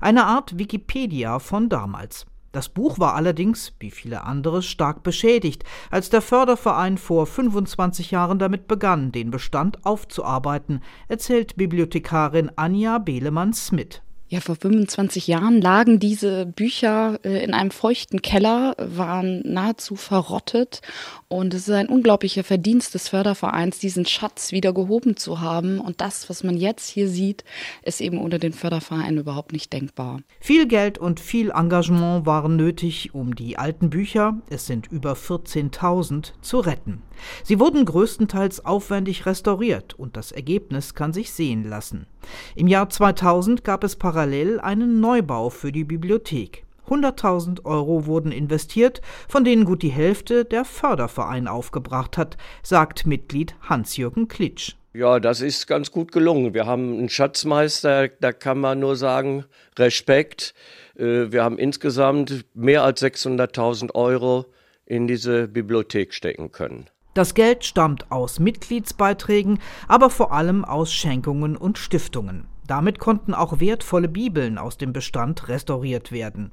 Eine 0.00 0.24
Art 0.24 0.58
Wikipedia 0.58 1.38
von 1.38 1.68
damals. 1.68 2.26
Das 2.52 2.68
Buch 2.68 2.98
war 2.98 3.14
allerdings, 3.14 3.74
wie 3.80 3.90
viele 3.90 4.24
andere, 4.24 4.62
stark 4.62 5.02
beschädigt, 5.02 5.64
als 5.90 6.10
der 6.10 6.20
Förderverein 6.20 6.98
vor 6.98 7.26
25 7.26 8.10
Jahren 8.10 8.38
damit 8.38 8.68
begann, 8.68 9.10
den 9.10 9.30
Bestand 9.30 9.84
aufzuarbeiten, 9.86 10.82
erzählt 11.08 11.56
Bibliothekarin 11.56 12.50
Anja 12.56 12.98
Behlemann-Smith. 12.98 14.02
Ja, 14.32 14.40
vor 14.40 14.56
25 14.56 15.26
Jahren 15.26 15.60
lagen 15.60 15.98
diese 15.98 16.46
Bücher 16.46 17.20
äh, 17.22 17.44
in 17.44 17.52
einem 17.52 17.70
feuchten 17.70 18.22
Keller, 18.22 18.74
waren 18.78 19.42
nahezu 19.44 19.94
verrottet. 19.94 20.80
Und 21.28 21.52
es 21.52 21.68
ist 21.68 21.74
ein 21.74 21.90
unglaublicher 21.90 22.42
Verdienst 22.42 22.94
des 22.94 23.10
Fördervereins, 23.10 23.78
diesen 23.78 24.06
Schatz 24.06 24.50
wieder 24.50 24.72
gehoben 24.72 25.18
zu 25.18 25.42
haben. 25.42 25.80
Und 25.80 26.00
das, 26.00 26.30
was 26.30 26.44
man 26.44 26.56
jetzt 26.56 26.88
hier 26.88 27.08
sieht, 27.08 27.44
ist 27.82 28.00
eben 28.00 28.16
ohne 28.16 28.38
den 28.38 28.54
Förderverein 28.54 29.18
überhaupt 29.18 29.52
nicht 29.52 29.70
denkbar. 29.70 30.20
Viel 30.40 30.66
Geld 30.66 30.96
und 30.96 31.20
viel 31.20 31.50
Engagement 31.50 32.24
waren 32.24 32.56
nötig, 32.56 33.14
um 33.14 33.36
die 33.36 33.58
alten 33.58 33.90
Bücher, 33.90 34.38
es 34.48 34.66
sind 34.66 34.90
über 34.90 35.12
14.000, 35.12 36.32
zu 36.40 36.60
retten. 36.60 37.02
Sie 37.44 37.60
wurden 37.60 37.84
größtenteils 37.84 38.64
aufwendig 38.64 39.26
restauriert 39.26 39.94
und 39.94 40.16
das 40.16 40.32
Ergebnis 40.32 40.94
kann 40.94 41.12
sich 41.12 41.32
sehen 41.32 41.64
lassen. 41.64 42.06
Im 42.54 42.68
Jahr 42.68 42.88
2000 42.88 43.64
gab 43.64 43.84
es 43.84 43.96
parallel 43.96 44.60
einen 44.60 45.00
Neubau 45.00 45.50
für 45.50 45.72
die 45.72 45.84
Bibliothek. 45.84 46.64
100.000 46.88 47.64
Euro 47.64 48.06
wurden 48.06 48.32
investiert, 48.32 49.00
von 49.28 49.44
denen 49.44 49.64
gut 49.64 49.82
die 49.82 49.88
Hälfte 49.88 50.44
der 50.44 50.64
Förderverein 50.64 51.48
aufgebracht 51.48 52.18
hat, 52.18 52.36
sagt 52.62 53.06
Mitglied 53.06 53.54
Hans-Jürgen 53.62 54.28
Klitsch. 54.28 54.74
Ja, 54.94 55.20
das 55.20 55.40
ist 55.40 55.66
ganz 55.66 55.90
gut 55.90 56.12
gelungen. 56.12 56.52
Wir 56.52 56.66
haben 56.66 56.98
einen 56.98 57.08
Schatzmeister, 57.08 58.08
da 58.08 58.32
kann 58.32 58.58
man 58.58 58.80
nur 58.80 58.96
sagen, 58.96 59.46
Respekt. 59.78 60.54
Äh, 60.96 61.32
wir 61.32 61.42
haben 61.42 61.56
insgesamt 61.56 62.44
mehr 62.54 62.82
als 62.82 63.02
600.000 63.02 63.94
Euro 63.94 64.44
in 64.84 65.06
diese 65.06 65.48
Bibliothek 65.48 66.12
stecken 66.12 66.52
können. 66.52 66.90
Das 67.14 67.34
Geld 67.34 67.64
stammt 67.64 68.10
aus 68.10 68.38
Mitgliedsbeiträgen, 68.38 69.58
aber 69.86 70.08
vor 70.08 70.32
allem 70.32 70.64
aus 70.64 70.92
Schenkungen 70.92 71.56
und 71.56 71.76
Stiftungen. 71.76 72.46
Damit 72.66 72.98
konnten 72.98 73.34
auch 73.34 73.60
wertvolle 73.60 74.08
Bibeln 74.08 74.56
aus 74.56 74.78
dem 74.78 74.94
Bestand 74.94 75.48
restauriert 75.48 76.10
werden. 76.10 76.52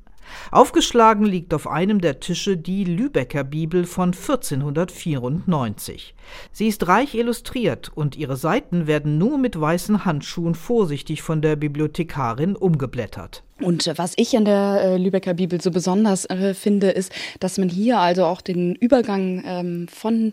Aufgeschlagen 0.52 1.26
liegt 1.26 1.54
auf 1.54 1.68
einem 1.68 2.02
der 2.02 2.20
Tische 2.20 2.58
die 2.58 2.84
Lübecker 2.84 3.44
Bibel 3.44 3.86
von 3.86 4.10
1494. 4.10 6.16
Sie 6.52 6.68
ist 6.68 6.88
reich 6.88 7.16
illustriert 7.16 7.92
und 7.96 8.16
ihre 8.16 8.38
Seiten 8.38 8.86
werden 8.86 9.18
nur 9.18 9.38
mit 9.38 9.60
weißen 9.60 10.06
Handschuhen 10.06 10.56
vorsichtig 10.56 11.22
von 11.22 11.42
der 11.42 11.56
Bibliothekarin 11.56 12.56
umgeblättert. 12.56 13.44
Und 13.62 13.92
was 13.98 14.14
ich 14.16 14.38
an 14.38 14.46
der 14.46 14.82
äh, 14.82 14.98
Lübecker 14.98 15.34
Bibel 15.34 15.60
so 15.60 15.72
besonders 15.72 16.26
äh, 16.26 16.54
finde, 16.54 16.90
ist, 16.90 17.12
dass 17.40 17.58
man 17.58 17.68
hier 17.68 18.00
also 18.00 18.26
auch 18.26 18.42
den 18.42 18.76
Übergang 18.76 19.44
ähm, 19.46 19.88
von 19.90 20.32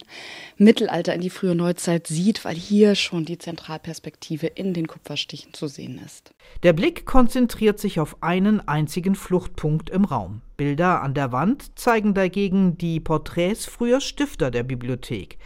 Mittelalter 0.58 1.14
in 1.14 1.20
die 1.20 1.30
frühe 1.30 1.54
Neuzeit 1.54 2.06
sieht, 2.06 2.44
weil 2.44 2.54
hier 2.54 2.94
schon 2.94 3.24
die 3.24 3.38
Zentralperspektive 3.38 4.46
in 4.46 4.74
den 4.74 4.86
Kupferstichen 4.86 5.54
zu 5.54 5.66
sehen 5.66 6.00
ist. 6.04 6.32
Der 6.62 6.72
Blick 6.72 7.04
konzentriert 7.04 7.80
sich 7.80 7.98
auf 7.98 8.22
einen 8.22 8.66
einzigen 8.66 9.16
Fluchtpunkt 9.16 9.90
im 9.90 10.04
Raum. 10.04 10.42
Bilder 10.56 11.02
an 11.02 11.14
der 11.14 11.32
Wand 11.32 11.78
zeigen 11.78 12.14
dagegen 12.14 12.78
die 12.78 13.00
Porträts 13.00 13.66
früher 13.66 14.00
Stifter 14.00 14.50
der 14.50 14.62
Bibliothek. 14.62 15.38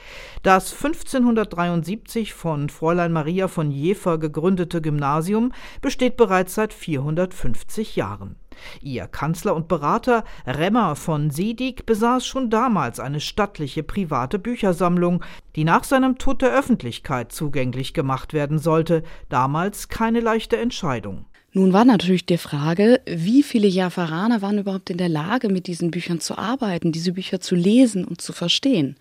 Das 0.43 0.73
1573 0.73 2.35
von 2.35 2.69
Fräulein 2.69 3.13
Maria 3.13 3.49
von 3.49 3.71
Jever 3.71 4.19
gegründete 4.19 4.81
Gymnasium 4.81 5.53
besteht 5.81 6.17
bereits 6.17 6.55
seit 6.55 6.73
450 6.73 7.97
Jahren. 7.97 8.37
Ihr 8.83 9.07
Kanzler 9.07 9.55
und 9.55 9.69
Berater 9.69 10.25
Remmer 10.47 10.97
von 10.97 11.31
Sedig 11.31 11.87
besaß 11.87 12.27
schon 12.27 12.51
damals 12.51 13.01
eine 13.01 13.21
stattliche 13.21 13.83
private 13.83 14.39
Büchersammlung, 14.39 15.25
die 15.57 15.65
nach 15.65 15.85
seinem 15.85 16.19
Tod 16.19 16.43
der 16.43 16.53
Öffentlichkeit 16.53 17.33
zugänglich 17.33 17.95
gemacht 17.95 18.33
werden 18.33 18.59
sollte, 18.59 19.03
damals 19.29 19.89
keine 19.89 20.21
leichte 20.21 20.57
Entscheidung. 20.57 21.27
Nun 21.53 21.73
war 21.73 21.85
natürlich 21.85 22.27
die 22.27 22.39
Frage, 22.39 23.01
wie 23.07 23.43
viele 23.43 23.67
Javaraner 23.67 24.41
waren 24.41 24.59
überhaupt 24.59 24.89
in 24.89 24.99
der 24.99 25.09
Lage, 25.09 25.49
mit 25.49 25.67
diesen 25.67 25.91
Büchern 25.91 26.21
zu 26.21 26.39
arbeiten, 26.39 26.93
diese 26.93 27.13
Bücher 27.13 27.41
zu 27.41 27.57
lesen 27.57 28.05
und 28.05 28.21
zu 28.21 28.33
verstehen. 28.33 28.97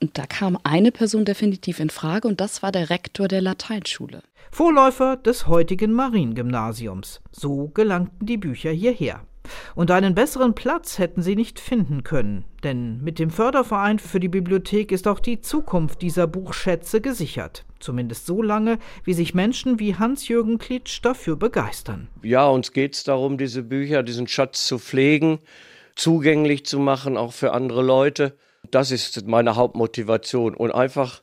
Und 0.00 0.16
da 0.16 0.24
kam 0.24 0.58
eine 0.64 0.92
Person 0.92 1.26
definitiv 1.26 1.80
in 1.80 1.90
Frage, 1.90 2.26
und 2.26 2.40
das 2.40 2.62
war 2.62 2.72
der 2.72 2.88
Rektor 2.88 3.28
der 3.28 3.42
Lateinschule. 3.42 4.22
Vorläufer 4.50 5.16
des 5.16 5.46
heutigen 5.46 5.92
Mariengymnasiums. 5.92 7.20
So 7.32 7.68
gelangten 7.74 8.24
die 8.26 8.38
Bücher 8.38 8.70
hierher. 8.70 9.20
Und 9.74 9.90
einen 9.90 10.14
besseren 10.14 10.54
Platz 10.54 10.98
hätten 10.98 11.20
sie 11.20 11.36
nicht 11.36 11.60
finden 11.60 12.02
können, 12.02 12.44
denn 12.62 13.02
mit 13.02 13.18
dem 13.18 13.28
Förderverein 13.28 13.98
für 13.98 14.20
die 14.20 14.28
Bibliothek 14.28 14.90
ist 14.90 15.06
auch 15.06 15.20
die 15.20 15.42
Zukunft 15.42 16.00
dieser 16.00 16.26
Buchschätze 16.26 17.02
gesichert. 17.02 17.66
Zumindest 17.84 18.24
so 18.24 18.40
lange, 18.40 18.78
wie 19.04 19.12
sich 19.12 19.34
Menschen 19.34 19.78
wie 19.78 19.94
Hans-Jürgen 19.94 20.56
Klitsch 20.56 21.00
dafür 21.02 21.36
begeistern. 21.36 22.08
Ja, 22.22 22.48
uns 22.48 22.72
geht 22.72 22.94
es 22.94 23.04
darum, 23.04 23.36
diese 23.36 23.62
Bücher, 23.62 24.02
diesen 24.02 24.26
Schatz 24.26 24.66
zu 24.66 24.78
pflegen, 24.78 25.38
zugänglich 25.94 26.64
zu 26.64 26.78
machen, 26.78 27.18
auch 27.18 27.34
für 27.34 27.52
andere 27.52 27.82
Leute. 27.82 28.38
Das 28.70 28.90
ist 28.90 29.26
meine 29.26 29.56
Hauptmotivation 29.56 30.54
und 30.54 30.70
einfach 30.70 31.20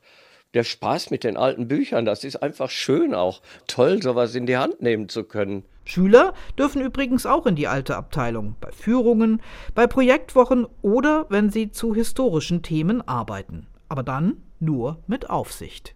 der 0.53 0.63
Spaß 0.63 1.09
mit 1.09 1.23
den 1.23 1.35
alten 1.35 1.67
Büchern, 1.67 2.05
das 2.05 2.23
ist 2.23 2.35
einfach 2.43 2.69
schön 2.69 3.15
auch. 3.15 3.41
Toll, 3.65 3.99
sowas 4.03 4.35
in 4.35 4.45
die 4.45 4.57
Hand 4.57 4.83
nehmen 4.83 5.09
zu 5.09 5.23
können. 5.23 5.63
Schüler 5.83 6.35
dürfen 6.59 6.83
übrigens 6.83 7.25
auch 7.25 7.47
in 7.47 7.55
die 7.55 7.67
alte 7.67 7.95
Abteilung, 7.95 8.55
bei 8.61 8.71
Führungen, 8.71 9.41
bei 9.73 9.87
Projektwochen 9.87 10.67
oder 10.83 11.25
wenn 11.29 11.49
sie 11.49 11.71
zu 11.71 11.95
historischen 11.95 12.61
Themen 12.61 13.01
arbeiten. 13.07 13.65
Aber 13.89 14.03
dann 14.03 14.43
nur 14.59 14.99
mit 15.07 15.27
Aufsicht. 15.27 15.95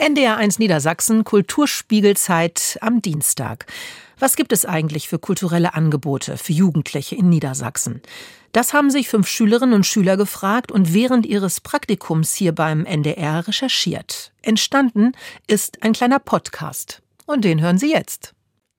NDR1 0.00 0.58
Niedersachsen 0.58 1.24
Kulturspiegelzeit 1.24 2.78
am 2.80 3.02
Dienstag. 3.02 3.66
Was 4.18 4.34
gibt 4.34 4.50
es 4.50 4.64
eigentlich 4.64 5.10
für 5.10 5.18
kulturelle 5.18 5.74
Angebote 5.74 6.38
für 6.38 6.54
Jugendliche 6.54 7.16
in 7.16 7.28
Niedersachsen? 7.28 8.00
Das 8.52 8.72
haben 8.72 8.90
sich 8.90 9.10
fünf 9.10 9.28
Schülerinnen 9.28 9.74
und 9.74 9.84
Schüler 9.84 10.16
gefragt 10.16 10.72
und 10.72 10.94
während 10.94 11.26
ihres 11.26 11.60
Praktikums 11.60 12.32
hier 12.32 12.54
beim 12.54 12.86
NDR 12.86 13.46
recherchiert. 13.46 14.32
Entstanden 14.40 15.12
ist 15.46 15.82
ein 15.82 15.92
kleiner 15.92 16.18
Podcast. 16.18 17.02
Und 17.26 17.44
den 17.44 17.60
hören 17.60 17.76
Sie 17.76 17.90
jetzt. 17.90 18.32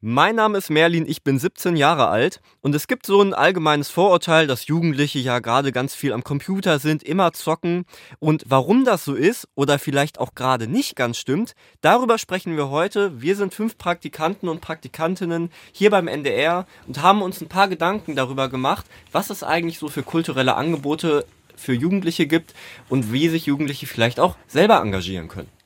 Mein 0.03 0.37
Name 0.37 0.57
ist 0.57 0.71
Merlin, 0.71 1.05
ich 1.07 1.21
bin 1.21 1.37
17 1.37 1.75
Jahre 1.75 2.07
alt 2.07 2.41
und 2.61 2.73
es 2.73 2.87
gibt 2.87 3.05
so 3.05 3.21
ein 3.21 3.35
allgemeines 3.35 3.91
Vorurteil, 3.91 4.47
dass 4.47 4.65
Jugendliche 4.65 5.19
ja 5.19 5.37
gerade 5.37 5.71
ganz 5.71 5.93
viel 5.93 6.11
am 6.11 6.23
Computer 6.23 6.79
sind, 6.79 7.03
immer 7.03 7.33
zocken 7.33 7.85
und 8.17 8.43
warum 8.47 8.83
das 8.83 9.05
so 9.05 9.13
ist 9.13 9.47
oder 9.53 9.77
vielleicht 9.77 10.19
auch 10.19 10.33
gerade 10.33 10.65
nicht 10.65 10.95
ganz 10.95 11.19
stimmt, 11.19 11.53
darüber 11.81 12.17
sprechen 12.17 12.57
wir 12.57 12.71
heute. 12.71 13.21
Wir 13.21 13.35
sind 13.35 13.53
fünf 13.53 13.77
Praktikanten 13.77 14.49
und 14.49 14.59
Praktikantinnen 14.59 15.51
hier 15.71 15.91
beim 15.91 16.07
NDR 16.07 16.65
und 16.87 17.03
haben 17.03 17.21
uns 17.21 17.39
ein 17.39 17.47
paar 17.47 17.67
Gedanken 17.67 18.15
darüber 18.15 18.49
gemacht, 18.49 18.87
was 19.11 19.29
es 19.29 19.43
eigentlich 19.43 19.77
so 19.77 19.87
für 19.87 20.01
kulturelle 20.01 20.55
Angebote 20.55 21.27
für 21.55 21.73
Jugendliche 21.73 22.25
gibt 22.25 22.55
und 22.89 23.13
wie 23.13 23.29
sich 23.29 23.45
Jugendliche 23.45 23.85
vielleicht 23.85 24.19
auch 24.19 24.35
selber 24.47 24.81
engagieren 24.81 25.27
können. 25.27 25.61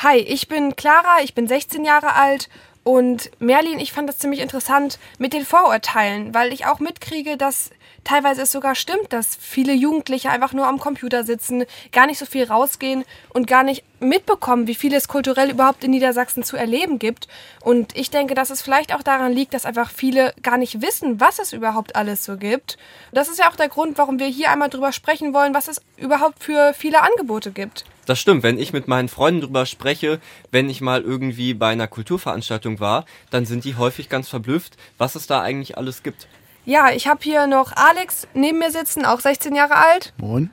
Hi, 0.00 0.18
ich 0.18 0.46
bin 0.46 0.76
Clara, 0.76 1.22
ich 1.24 1.34
bin 1.34 1.48
16 1.48 1.84
Jahre 1.84 2.14
alt 2.14 2.48
und 2.88 3.30
Merlin, 3.38 3.80
ich 3.80 3.92
fand 3.92 4.08
das 4.08 4.16
ziemlich 4.16 4.40
interessant 4.40 4.98
mit 5.18 5.34
den 5.34 5.44
Vorurteilen, 5.44 6.32
weil 6.32 6.54
ich 6.54 6.64
auch 6.64 6.80
mitkriege, 6.80 7.36
dass 7.36 7.68
teilweise 8.04 8.42
es 8.42 8.52
sogar 8.52 8.74
stimmt, 8.74 9.12
dass 9.12 9.36
viele 9.40 9.72
Jugendliche 9.72 10.30
einfach 10.30 10.52
nur 10.52 10.66
am 10.66 10.78
Computer 10.78 11.24
sitzen, 11.24 11.64
gar 11.92 12.06
nicht 12.06 12.18
so 12.18 12.26
viel 12.26 12.44
rausgehen 12.44 13.04
und 13.30 13.46
gar 13.46 13.62
nicht 13.62 13.84
mitbekommen, 14.00 14.66
wie 14.66 14.74
viel 14.74 14.94
es 14.94 15.08
kulturell 15.08 15.50
überhaupt 15.50 15.84
in 15.84 15.90
Niedersachsen 15.90 16.42
zu 16.42 16.56
erleben 16.56 16.98
gibt. 16.98 17.28
Und 17.60 17.96
ich 17.96 18.10
denke, 18.10 18.34
dass 18.34 18.50
es 18.50 18.62
vielleicht 18.62 18.94
auch 18.94 19.02
daran 19.02 19.32
liegt, 19.32 19.54
dass 19.54 19.66
einfach 19.66 19.90
viele 19.90 20.34
gar 20.42 20.58
nicht 20.58 20.80
wissen, 20.82 21.20
was 21.20 21.38
es 21.38 21.52
überhaupt 21.52 21.96
alles 21.96 22.24
so 22.24 22.36
gibt. 22.36 22.78
Das 23.12 23.28
ist 23.28 23.38
ja 23.38 23.50
auch 23.50 23.56
der 23.56 23.68
Grund, 23.68 23.98
warum 23.98 24.18
wir 24.18 24.26
hier 24.26 24.50
einmal 24.50 24.70
drüber 24.70 24.92
sprechen 24.92 25.34
wollen, 25.34 25.54
was 25.54 25.68
es 25.68 25.80
überhaupt 25.96 26.42
für 26.42 26.74
viele 26.74 27.02
Angebote 27.02 27.50
gibt. 27.50 27.84
Das 28.08 28.18
stimmt, 28.18 28.42
wenn 28.42 28.58
ich 28.58 28.72
mit 28.72 28.88
meinen 28.88 29.10
Freunden 29.10 29.42
drüber 29.42 29.66
spreche, 29.66 30.18
wenn 30.50 30.70
ich 30.70 30.80
mal 30.80 31.02
irgendwie 31.02 31.52
bei 31.52 31.68
einer 31.68 31.88
Kulturveranstaltung 31.88 32.80
war, 32.80 33.04
dann 33.28 33.44
sind 33.44 33.64
die 33.64 33.76
häufig 33.76 34.08
ganz 34.08 34.30
verblüfft, 34.30 34.78
was 34.96 35.14
es 35.14 35.26
da 35.26 35.42
eigentlich 35.42 35.76
alles 35.76 36.02
gibt. 36.02 36.26
Ja, 36.68 36.90
ich 36.94 37.08
habe 37.08 37.20
hier 37.22 37.46
noch 37.46 37.72
Alex 37.74 38.28
neben 38.34 38.58
mir 38.58 38.70
sitzen, 38.70 39.06
auch 39.06 39.20
16 39.20 39.54
Jahre 39.54 39.76
alt. 39.76 40.12
Moin. 40.18 40.50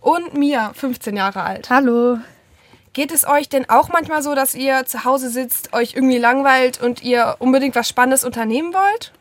Und 0.00 0.34
Mia, 0.34 0.72
15 0.72 1.16
Jahre 1.16 1.42
alt. 1.42 1.68
Hallo. 1.68 2.18
Geht 2.92 3.10
es 3.10 3.26
euch 3.26 3.48
denn 3.48 3.68
auch 3.68 3.88
manchmal 3.88 4.22
so, 4.22 4.36
dass 4.36 4.54
ihr 4.54 4.86
zu 4.86 5.04
Hause 5.04 5.30
sitzt, 5.30 5.72
euch 5.72 5.94
irgendwie 5.96 6.18
langweilt 6.18 6.80
und 6.80 7.02
ihr 7.02 7.34
unbedingt 7.40 7.74
was 7.74 7.88
Spannendes 7.88 8.22
unternehmen 8.22 8.72
wollt? 8.72 9.12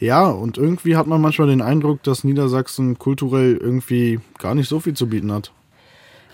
Ja, 0.00 0.28
und 0.28 0.56
irgendwie 0.56 0.96
hat 0.96 1.06
man 1.06 1.20
manchmal 1.20 1.48
den 1.48 1.60
Eindruck, 1.60 2.02
dass 2.04 2.24
Niedersachsen 2.24 2.98
kulturell 2.98 3.58
irgendwie 3.58 4.18
gar 4.38 4.54
nicht 4.54 4.70
so 4.70 4.80
viel 4.80 4.94
zu 4.94 5.10
bieten 5.10 5.30
hat. 5.30 5.52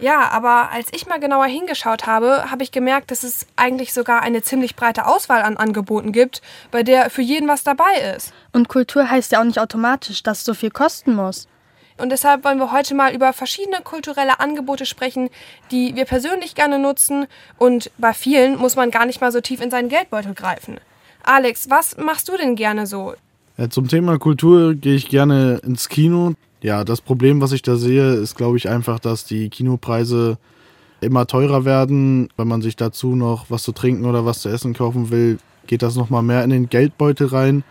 Ja, 0.01 0.29
aber 0.29 0.71
als 0.71 0.89
ich 0.93 1.07
mal 1.07 1.19
genauer 1.19 1.47
hingeschaut 1.47 2.07
habe, 2.07 2.51
habe 2.51 2.63
ich 2.63 2.71
gemerkt, 2.71 3.11
dass 3.11 3.25
es 3.25 3.47
eigentlich 3.57 3.93
sogar 3.93 4.23
eine 4.23 4.43
ziemlich 4.43 4.77
breite 4.77 5.07
Auswahl 5.07 5.43
an 5.43 5.57
Angeboten 5.57 6.13
gibt, 6.13 6.41
bei 6.71 6.85
der 6.85 7.11
für 7.11 7.23
jeden 7.23 7.49
was 7.49 7.65
dabei 7.65 8.15
ist. 8.17 8.33
Und 8.53 8.69
Kultur 8.69 9.11
heißt 9.11 9.33
ja 9.33 9.41
auch 9.41 9.45
nicht 9.45 9.59
automatisch, 9.59 10.23
dass 10.23 10.39
es 10.39 10.45
so 10.45 10.55
viel 10.55 10.71
kosten 10.71 11.15
muss. 11.15 11.49
Und 11.97 12.11
deshalb 12.11 12.45
wollen 12.45 12.59
wir 12.59 12.71
heute 12.71 12.95
mal 12.95 13.13
über 13.13 13.33
verschiedene 13.33 13.81
kulturelle 13.83 14.39
Angebote 14.39 14.87
sprechen, 14.87 15.31
die 15.73 15.97
wir 15.97 16.05
persönlich 16.05 16.55
gerne 16.55 16.79
nutzen. 16.79 17.27
Und 17.59 17.91
bei 17.99 18.15
vielen 18.15 18.57
muss 18.57 18.77
man 18.77 18.93
gar 18.93 19.05
nicht 19.05 19.21
mal 19.21 19.33
so 19.33 19.41
tief 19.41 19.61
in 19.61 19.71
seinen 19.73 19.89
Geldbeutel 19.89 20.35
greifen. 20.35 20.79
Alex, 21.25 21.69
was 21.71 21.97
machst 21.97 22.29
du 22.29 22.37
denn 22.37 22.55
gerne 22.55 22.87
so? 22.87 23.15
Ja, 23.59 23.69
zum 23.69 23.89
Thema 23.89 24.19
Kultur 24.19 24.77
gehe 24.77 24.95
ich 24.95 25.09
gerne 25.09 25.61
ins 25.65 25.89
Kino. 25.89 26.35
Ja, 26.63 26.85
das 26.85 27.01
Problem, 27.01 27.41
was 27.41 27.51
ich 27.51 27.63
da 27.63 27.75
sehe, 27.75 28.13
ist, 28.13 28.37
glaube 28.37 28.57
ich, 28.57 28.69
einfach, 28.69 29.01
dass 29.01 29.25
die 29.25 29.49
Kinopreise 29.49 30.39
immer 31.01 31.27
teurer 31.27 31.65
werden. 31.65 32.29
Wenn 32.37 32.47
man 32.47 32.63
sich 32.63 32.77
dazu 32.77 33.17
noch 33.17 33.47
was 33.49 33.65
zu 33.65 33.73
trinken 33.73 34.05
oder 34.05 34.25
was 34.25 34.43
zu 34.43 34.49
essen 34.49 34.75
kaufen 34.75 35.11
will, 35.11 35.39
geht 35.67 35.83
das 35.83 35.97
nochmal 35.97 36.23
mehr 36.23 36.45
in 36.45 36.51
den 36.51 36.69
Geldbeutel 36.69 37.27
rein. 37.27 37.65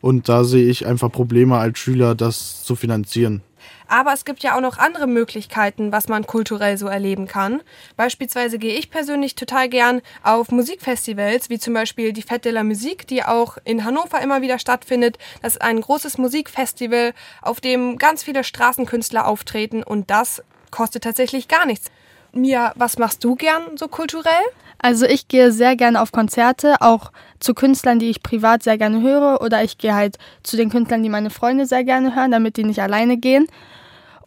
Und 0.00 0.28
da 0.28 0.44
sehe 0.44 0.68
ich 0.68 0.86
einfach 0.86 1.10
Probleme 1.10 1.58
als 1.58 1.80
Schüler, 1.80 2.14
das 2.14 2.62
zu 2.62 2.76
finanzieren. 2.76 3.42
Aber 3.88 4.12
es 4.12 4.24
gibt 4.24 4.42
ja 4.42 4.56
auch 4.56 4.60
noch 4.60 4.78
andere 4.78 5.06
Möglichkeiten, 5.06 5.92
was 5.92 6.08
man 6.08 6.26
kulturell 6.26 6.76
so 6.78 6.86
erleben 6.86 7.26
kann. 7.26 7.62
Beispielsweise 7.96 8.58
gehe 8.58 8.78
ich 8.78 8.90
persönlich 8.90 9.34
total 9.34 9.68
gern 9.68 10.00
auf 10.22 10.50
Musikfestivals, 10.50 11.50
wie 11.50 11.58
zum 11.58 11.74
Beispiel 11.74 12.12
die 12.12 12.22
Fête 12.22 12.44
de 12.44 12.52
la 12.52 12.64
Musique, 12.64 13.06
die 13.06 13.24
auch 13.24 13.58
in 13.64 13.84
Hannover 13.84 14.20
immer 14.20 14.42
wieder 14.42 14.58
stattfindet. 14.58 15.18
Das 15.42 15.54
ist 15.54 15.62
ein 15.62 15.80
großes 15.80 16.18
Musikfestival, 16.18 17.12
auf 17.42 17.60
dem 17.60 17.98
ganz 17.98 18.22
viele 18.22 18.44
Straßenkünstler 18.44 19.26
auftreten 19.26 19.82
und 19.82 20.10
das 20.10 20.42
kostet 20.70 21.04
tatsächlich 21.04 21.48
gar 21.48 21.66
nichts. 21.66 21.90
Mia, 22.34 22.72
was 22.76 22.98
machst 22.98 23.22
du 23.24 23.36
gern 23.36 23.76
so 23.76 23.88
kulturell? 23.88 24.44
Also 24.78 25.06
ich 25.06 25.28
gehe 25.28 25.52
sehr 25.52 25.76
gerne 25.76 26.00
auf 26.00 26.12
Konzerte, 26.12 26.80
auch 26.80 27.10
zu 27.40 27.54
Künstlern, 27.54 27.98
die 27.98 28.10
ich 28.10 28.22
privat 28.22 28.62
sehr 28.62 28.76
gerne 28.76 29.00
höre, 29.00 29.40
oder 29.40 29.62
ich 29.64 29.78
gehe 29.78 29.94
halt 29.94 30.18
zu 30.42 30.56
den 30.56 30.68
Künstlern, 30.68 31.02
die 31.02 31.08
meine 31.08 31.30
Freunde 31.30 31.66
sehr 31.66 31.84
gerne 31.84 32.14
hören, 32.14 32.32
damit 32.32 32.56
die 32.56 32.64
nicht 32.64 32.82
alleine 32.82 33.16
gehen. 33.16 33.46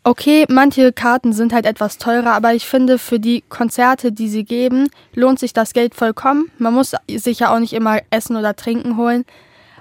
Okay, 0.03 0.45
manche 0.47 0.93
Karten 0.93 1.33
sind 1.33 1.51
halt 1.51 1.65
etwas 1.65 1.97
teurer, 1.97 2.31
aber 2.31 2.53
ich 2.53 2.65
finde, 2.65 2.97
für 2.97 3.19
die 3.19 3.43
Konzerte, 3.49 4.13
die 4.13 4.29
sie 4.29 4.45
geben, 4.45 4.89
lohnt 5.13 5.37
sich 5.37 5.51
das 5.51 5.73
Geld 5.73 5.95
vollkommen. 5.95 6.49
Man 6.57 6.73
muss 6.73 6.95
sich 7.09 7.39
ja 7.39 7.53
auch 7.53 7.59
nicht 7.59 7.73
immer 7.73 7.99
Essen 8.09 8.37
oder 8.37 8.55
Trinken 8.55 8.95
holen, 8.95 9.25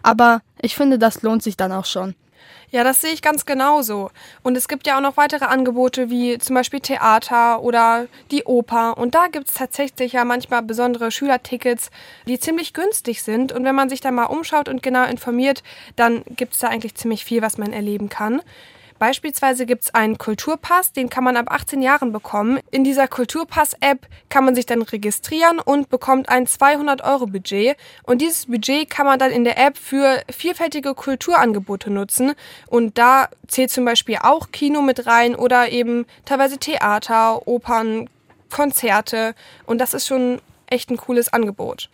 aber 0.02 0.42
ich 0.60 0.74
finde, 0.74 0.98
das 0.98 1.22
lohnt 1.22 1.42
sich 1.42 1.56
dann 1.56 1.70
auch 1.72 1.84
schon. 1.84 2.16
Ja, 2.70 2.82
das 2.82 3.00
sehe 3.00 3.12
ich 3.12 3.22
ganz 3.22 3.46
genauso. 3.46 4.10
Und 4.42 4.56
es 4.56 4.68
gibt 4.68 4.86
ja 4.86 4.96
auch 4.96 5.00
noch 5.00 5.16
weitere 5.16 5.44
Angebote 5.44 6.10
wie 6.10 6.38
zum 6.38 6.54
Beispiel 6.54 6.80
Theater 6.80 7.62
oder 7.62 8.06
die 8.30 8.44
Oper. 8.44 8.98
Und 8.98 9.14
da 9.14 9.28
gibt 9.28 9.48
es 9.48 9.54
tatsächlich 9.54 10.12
ja 10.12 10.24
manchmal 10.24 10.62
besondere 10.62 11.10
Schülertickets, 11.10 11.90
die 12.26 12.40
ziemlich 12.40 12.72
günstig 12.72 13.22
sind. 13.22 13.52
Und 13.52 13.64
wenn 13.64 13.74
man 13.74 13.88
sich 13.88 14.00
da 14.00 14.10
mal 14.10 14.24
umschaut 14.24 14.68
und 14.68 14.82
genau 14.82 15.04
informiert, 15.04 15.62
dann 15.94 16.22
gibt 16.28 16.54
es 16.54 16.60
da 16.60 16.68
eigentlich 16.68 16.96
ziemlich 16.96 17.24
viel, 17.24 17.40
was 17.40 17.56
man 17.56 17.72
erleben 17.72 18.08
kann. 18.08 18.42
Beispielsweise 18.98 19.66
gibt 19.66 19.84
es 19.84 19.94
einen 19.94 20.18
Kulturpass, 20.18 20.92
den 20.92 21.10
kann 21.10 21.24
man 21.24 21.36
ab 21.36 21.46
18 21.50 21.82
Jahren 21.82 22.12
bekommen. 22.12 22.60
In 22.70 22.84
dieser 22.84 23.08
Kulturpass-App 23.08 24.06
kann 24.28 24.44
man 24.44 24.54
sich 24.54 24.66
dann 24.66 24.82
registrieren 24.82 25.58
und 25.58 25.88
bekommt 25.88 26.28
ein 26.28 26.46
200-Euro-Budget. 26.46 27.76
Und 28.04 28.22
dieses 28.22 28.46
Budget 28.46 28.88
kann 28.88 29.06
man 29.06 29.18
dann 29.18 29.30
in 29.30 29.44
der 29.44 29.58
App 29.58 29.76
für 29.76 30.22
vielfältige 30.30 30.94
Kulturangebote 30.94 31.90
nutzen. 31.90 32.34
Und 32.68 32.98
da 32.98 33.28
zählt 33.48 33.70
zum 33.70 33.84
Beispiel 33.84 34.18
auch 34.22 34.50
Kino 34.50 34.82
mit 34.82 35.06
rein 35.06 35.34
oder 35.34 35.70
eben 35.70 36.06
teilweise 36.24 36.58
Theater, 36.58 37.46
Opern, 37.46 38.08
Konzerte. 38.50 39.34
Und 39.66 39.78
das 39.78 39.94
ist 39.94 40.06
schon 40.06 40.40
echt 40.68 40.90
ein 40.90 40.96
cooles 40.96 41.32
Angebot. 41.32 41.90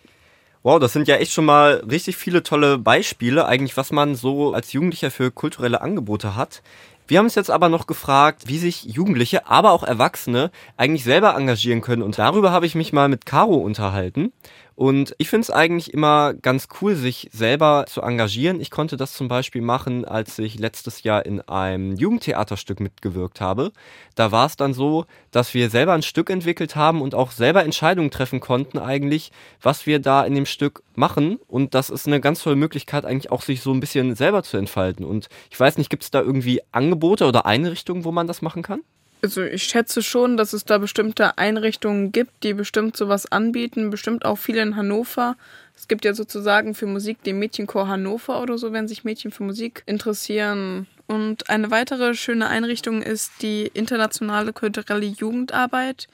Wow, 0.65 0.79
das 0.79 0.93
sind 0.93 1.09
ja 1.09 1.17
echt 1.17 1.33
schon 1.33 1.43
mal 1.43 1.83
richtig 1.89 2.15
viele 2.15 2.41
tolle 2.41 2.77
Beispiele, 2.77 3.45
eigentlich, 3.45 3.75
was 3.75 3.91
man 3.91 4.15
so 4.15 4.53
als 4.53 4.71
Jugendlicher 4.71 5.11
für 5.11 5.29
kulturelle 5.29 5.81
Angebote 5.81 6.37
hat. 6.37 6.61
Wir 7.07 7.17
haben 7.19 7.25
uns 7.25 7.35
jetzt 7.35 7.51
aber 7.51 7.69
noch 7.69 7.87
gefragt, 7.87 8.43
wie 8.47 8.57
sich 8.57 8.83
Jugendliche, 8.83 9.47
aber 9.47 9.71
auch 9.71 9.83
Erwachsene 9.83 10.51
eigentlich 10.77 11.03
selber 11.03 11.35
engagieren 11.35 11.81
können. 11.81 12.01
Und 12.01 12.17
darüber 12.17 12.51
habe 12.51 12.65
ich 12.65 12.75
mich 12.75 12.93
mal 12.93 13.09
mit 13.09 13.25
Caro 13.25 13.55
unterhalten. 13.55 14.31
Und 14.75 15.13
ich 15.19 15.29
finde 15.29 15.43
es 15.43 15.51
eigentlich 15.51 15.93
immer 15.93 16.33
ganz 16.33 16.67
cool, 16.81 16.95
sich 16.95 17.29
selber 17.31 17.85
zu 17.87 18.01
engagieren. 18.01 18.59
Ich 18.59 18.71
konnte 18.71 18.97
das 18.97 19.13
zum 19.13 19.27
Beispiel 19.27 19.61
machen, 19.61 20.03
als 20.03 20.39
ich 20.39 20.57
letztes 20.57 21.03
Jahr 21.03 21.25
in 21.25 21.41
einem 21.41 21.95
Jugendtheaterstück 21.95 22.79
mitgewirkt 22.79 23.39
habe. 23.39 23.71
Da 24.15 24.31
war 24.31 24.47
es 24.47 24.55
dann 24.55 24.73
so, 24.73 25.05
dass 25.31 25.53
wir 25.53 25.69
selber 25.69 25.93
ein 25.93 26.01
Stück 26.01 26.29
entwickelt 26.29 26.75
haben 26.75 27.01
und 27.01 27.13
auch 27.13 27.31
selber 27.31 27.63
Entscheidungen 27.63 28.09
treffen 28.09 28.39
konnten 28.39 28.79
eigentlich, 28.79 29.31
was 29.61 29.85
wir 29.85 29.99
da 29.99 30.23
in 30.23 30.33
dem 30.33 30.47
Stück 30.47 30.81
machen. 30.95 31.39
Und 31.47 31.75
das 31.75 31.89
ist 31.89 32.07
eine 32.07 32.19
ganz 32.19 32.41
tolle 32.41 32.55
Möglichkeit, 32.55 33.05
eigentlich 33.05 33.31
auch 33.31 33.43
sich 33.43 33.61
so 33.61 33.71
ein 33.71 33.79
bisschen 33.79 34.15
selber 34.15 34.41
zu 34.41 34.57
entfalten. 34.57 35.05
Und 35.05 35.29
ich 35.51 35.59
weiß 35.59 35.77
nicht, 35.77 35.89
gibt 35.89 36.03
es 36.03 36.11
da 36.11 36.21
irgendwie 36.21 36.61
Angebote 36.71 37.25
oder 37.25 37.45
Einrichtungen, 37.45 38.05
wo 38.05 38.11
man 38.11 38.27
das 38.27 38.41
machen 38.41 38.63
kann? 38.63 38.81
Also 39.23 39.41
ich 39.41 39.63
schätze 39.63 40.03
schon, 40.03 40.35
dass 40.35 40.51
es 40.51 40.65
da 40.65 40.79
bestimmte 40.79 41.37
Einrichtungen 41.37 42.11
gibt, 42.11 42.43
die 42.43 42.53
bestimmt 42.53 42.97
sowas 42.97 43.31
anbieten, 43.31 43.89
bestimmt 43.89 44.25
auch 44.25 44.37
viele 44.37 44.61
in 44.61 44.75
Hannover. 44.75 45.37
Es 45.77 45.87
gibt 45.87 46.03
ja 46.03 46.13
sozusagen 46.13 46.75
für 46.75 46.87
Musik 46.87 47.23
den 47.23 47.39
Mädchenchor 47.39 47.87
Hannover 47.87 48.41
oder 48.41 48.57
so, 48.57 48.73
wenn 48.73 48.89
sich 48.89 49.05
Mädchen 49.05 49.31
für 49.31 49.43
Musik 49.43 49.81
interessieren. 49.85 50.87
Und 51.07 51.49
eine 51.49 51.71
weitere 51.71 52.15
schöne 52.15 52.47
Einrichtung 52.47 53.01
ist 53.01 53.31
die 53.41 53.71
internationale 53.73 54.51
kulturelle 54.51 55.05
Jugendarbeit. 55.05 56.09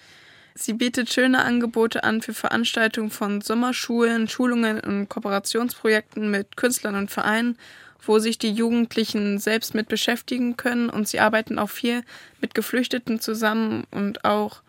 Sie 0.53 0.73
bietet 0.73 1.11
schöne 1.11 1.43
Angebote 1.43 2.03
an 2.03 2.21
für 2.21 2.35
Veranstaltungen 2.35 3.09
von 3.09 3.41
Sommerschulen, 3.41 4.27
Schulungen 4.27 4.81
und 4.81 5.09
Kooperationsprojekten 5.09 6.29
mit 6.29 6.57
Künstlern 6.57 6.93
und 6.93 7.09
Vereinen 7.09 7.57
wo 8.01 8.19
sich 8.19 8.37
die 8.37 8.51
Jugendlichen 8.51 9.39
selbst 9.39 9.75
mit 9.75 9.87
beschäftigen 9.87 10.57
können 10.57 10.89
und 10.89 11.07
sie 11.07 11.19
arbeiten 11.19 11.59
auch 11.59 11.69
viel 11.69 12.03
mit 12.41 12.55
Geflüchteten 12.55 13.19
zusammen 13.19 13.83
und 13.91 14.25
auch 14.25 14.61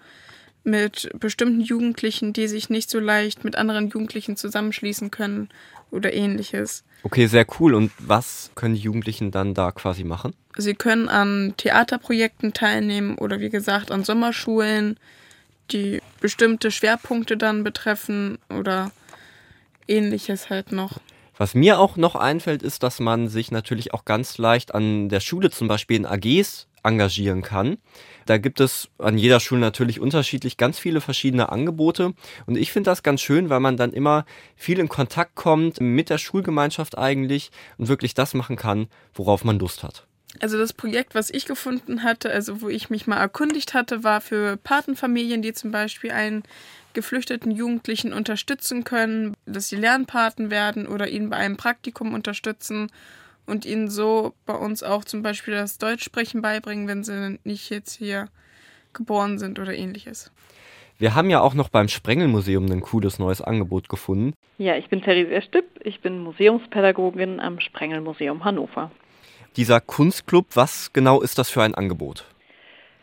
mit 0.65 1.11
bestimmten 1.19 1.61
Jugendlichen, 1.61 2.33
die 2.33 2.49
sich 2.49 2.69
nicht 2.69 2.91
so 2.91 2.99
leicht 3.01 3.45
mit 3.45 3.57
anderen 3.57 3.89
Jugendlichen 3.89 4.37
zusammenschließen 4.37 5.11
können 5.11 5.49
oder 5.91 6.13
ähnliches. 6.13 6.85
Okay, 7.03 7.27
sehr 7.27 7.47
cool. 7.59 7.75
Und 7.75 7.93
was 7.99 8.51
können 8.55 8.75
die 8.75 8.81
Jugendlichen 8.81 9.31
dann 9.31 9.55
da 9.55 9.73
quasi 9.73 10.05
machen? 10.05 10.35
Sie 10.57 10.75
können 10.75 11.09
an 11.09 11.55
Theaterprojekten 11.57 12.53
teilnehmen 12.53 13.17
oder 13.17 13.41
wie 13.41 13.49
gesagt 13.49 13.91
an 13.91 14.05
Sommerschulen, 14.05 14.99
die 15.71 16.03
bestimmte 16.21 16.71
Schwerpunkte 16.71 17.37
dann 17.37 17.65
betreffen 17.65 18.39
oder 18.51 18.91
ähnliches 19.89 20.51
halt 20.51 20.73
noch. 20.73 21.01
Was 21.41 21.55
mir 21.55 21.79
auch 21.79 21.97
noch 21.97 22.17
einfällt, 22.17 22.63
ist, 22.63 22.83
dass 22.83 23.01
man 23.01 23.29
sich 23.29 23.51
natürlich 23.51 23.95
auch 23.95 24.05
ganz 24.05 24.37
leicht 24.37 24.75
an 24.75 25.09
der 25.09 25.21
Schule 25.21 25.51
zum 25.51 25.69
Beispiel 25.69 25.97
in 25.97 26.05
AGs 26.05 26.69
engagieren 26.83 27.41
kann. 27.41 27.79
Da 28.27 28.37
gibt 28.37 28.61
es 28.61 28.91
an 28.99 29.17
jeder 29.17 29.41
Schule 29.41 29.63
natürlich 29.63 30.01
unterschiedlich 30.01 30.59
ganz 30.59 30.79
viele 30.79 31.01
verschiedene 31.01 31.51
Angebote. 31.51 32.13
Und 32.45 32.59
ich 32.59 32.73
finde 32.73 32.91
das 32.91 33.03
ganz 33.03 33.23
schön, 33.23 33.49
weil 33.49 33.61
man 33.61 33.79
dann 33.79 33.95
immer 33.95 34.27
viel 34.55 34.79
in 34.79 34.91
Kontakt 34.91 35.35
kommt 35.35 35.81
mit 35.81 36.11
der 36.11 36.19
Schulgemeinschaft 36.19 36.99
eigentlich 36.99 37.53
und 37.79 37.89
wirklich 37.89 38.13
das 38.13 38.35
machen 38.35 38.57
kann, 38.57 38.89
worauf 39.15 39.43
man 39.43 39.59
Lust 39.59 39.83
hat. 39.83 40.07
Also 40.41 40.59
das 40.59 40.75
Projekt, 40.75 41.15
was 41.15 41.31
ich 41.31 41.47
gefunden 41.47 42.03
hatte, 42.03 42.31
also 42.31 42.61
wo 42.61 42.69
ich 42.69 42.91
mich 42.91 43.07
mal 43.07 43.17
erkundigt 43.17 43.73
hatte, 43.73 44.05
war 44.05 44.21
für 44.21 44.59
Patenfamilien, 44.59 45.41
die 45.41 45.55
zum 45.55 45.71
Beispiel 45.71 46.13
einen 46.13 46.45
geflüchteten 46.93 47.53
Jugendlichen 47.53 48.13
unterstützen 48.13 48.85
können, 48.85 49.35
dass 49.47 49.69
sie 49.69 49.77
Lernpaten 49.77 50.51
werden 50.51 50.87
oder 50.87 51.09
ihn 51.09 51.31
bei 51.31 51.37
einem 51.37 51.57
Praktikum 51.57 52.15
unterstützen 52.15 52.91
und 53.47 53.65
ihnen 53.65 53.89
so 53.89 54.35
bei 54.47 54.55
uns 54.55 54.83
auch 54.83 55.05
zum 55.05 55.23
Beispiel 55.23 55.55
das 55.55 55.79
Deutschsprechen 55.79 56.43
beibringen, 56.43 56.89
wenn 56.89 57.05
sie 57.05 57.39
nicht 57.45 57.71
jetzt 57.71 57.97
hier 57.97 58.29
geboren 58.93 59.39
sind 59.39 59.59
oder 59.59 59.75
ähnliches. 59.75 60.33
Wir 60.99 61.15
haben 61.15 61.31
ja 61.31 61.41
auch 61.41 61.55
noch 61.55 61.71
beim 61.71 61.89
Sprengelmuseum 61.89 62.71
ein 62.71 62.83
cooles 62.83 63.19
neues 63.19 63.41
Angebot 63.41 63.89
gefunden. 63.89 64.35
Ja, 64.59 64.77
ich 64.77 64.89
bin 64.89 65.01
Therese 65.01 65.41
Stipp, 65.41 65.65
ich 65.83 66.01
bin 66.01 66.23
Museumspädagogin 66.23 67.41
am 67.41 67.59
Sprengelmuseum 67.59 68.45
Hannover. 68.45 68.91
Dieser 69.57 69.81
Kunstclub, 69.81 70.49
was 70.55 70.93
genau 70.93 71.23
ist 71.23 71.39
das 71.39 71.49
für 71.49 71.63
ein 71.63 71.75
Angebot? 71.75 72.27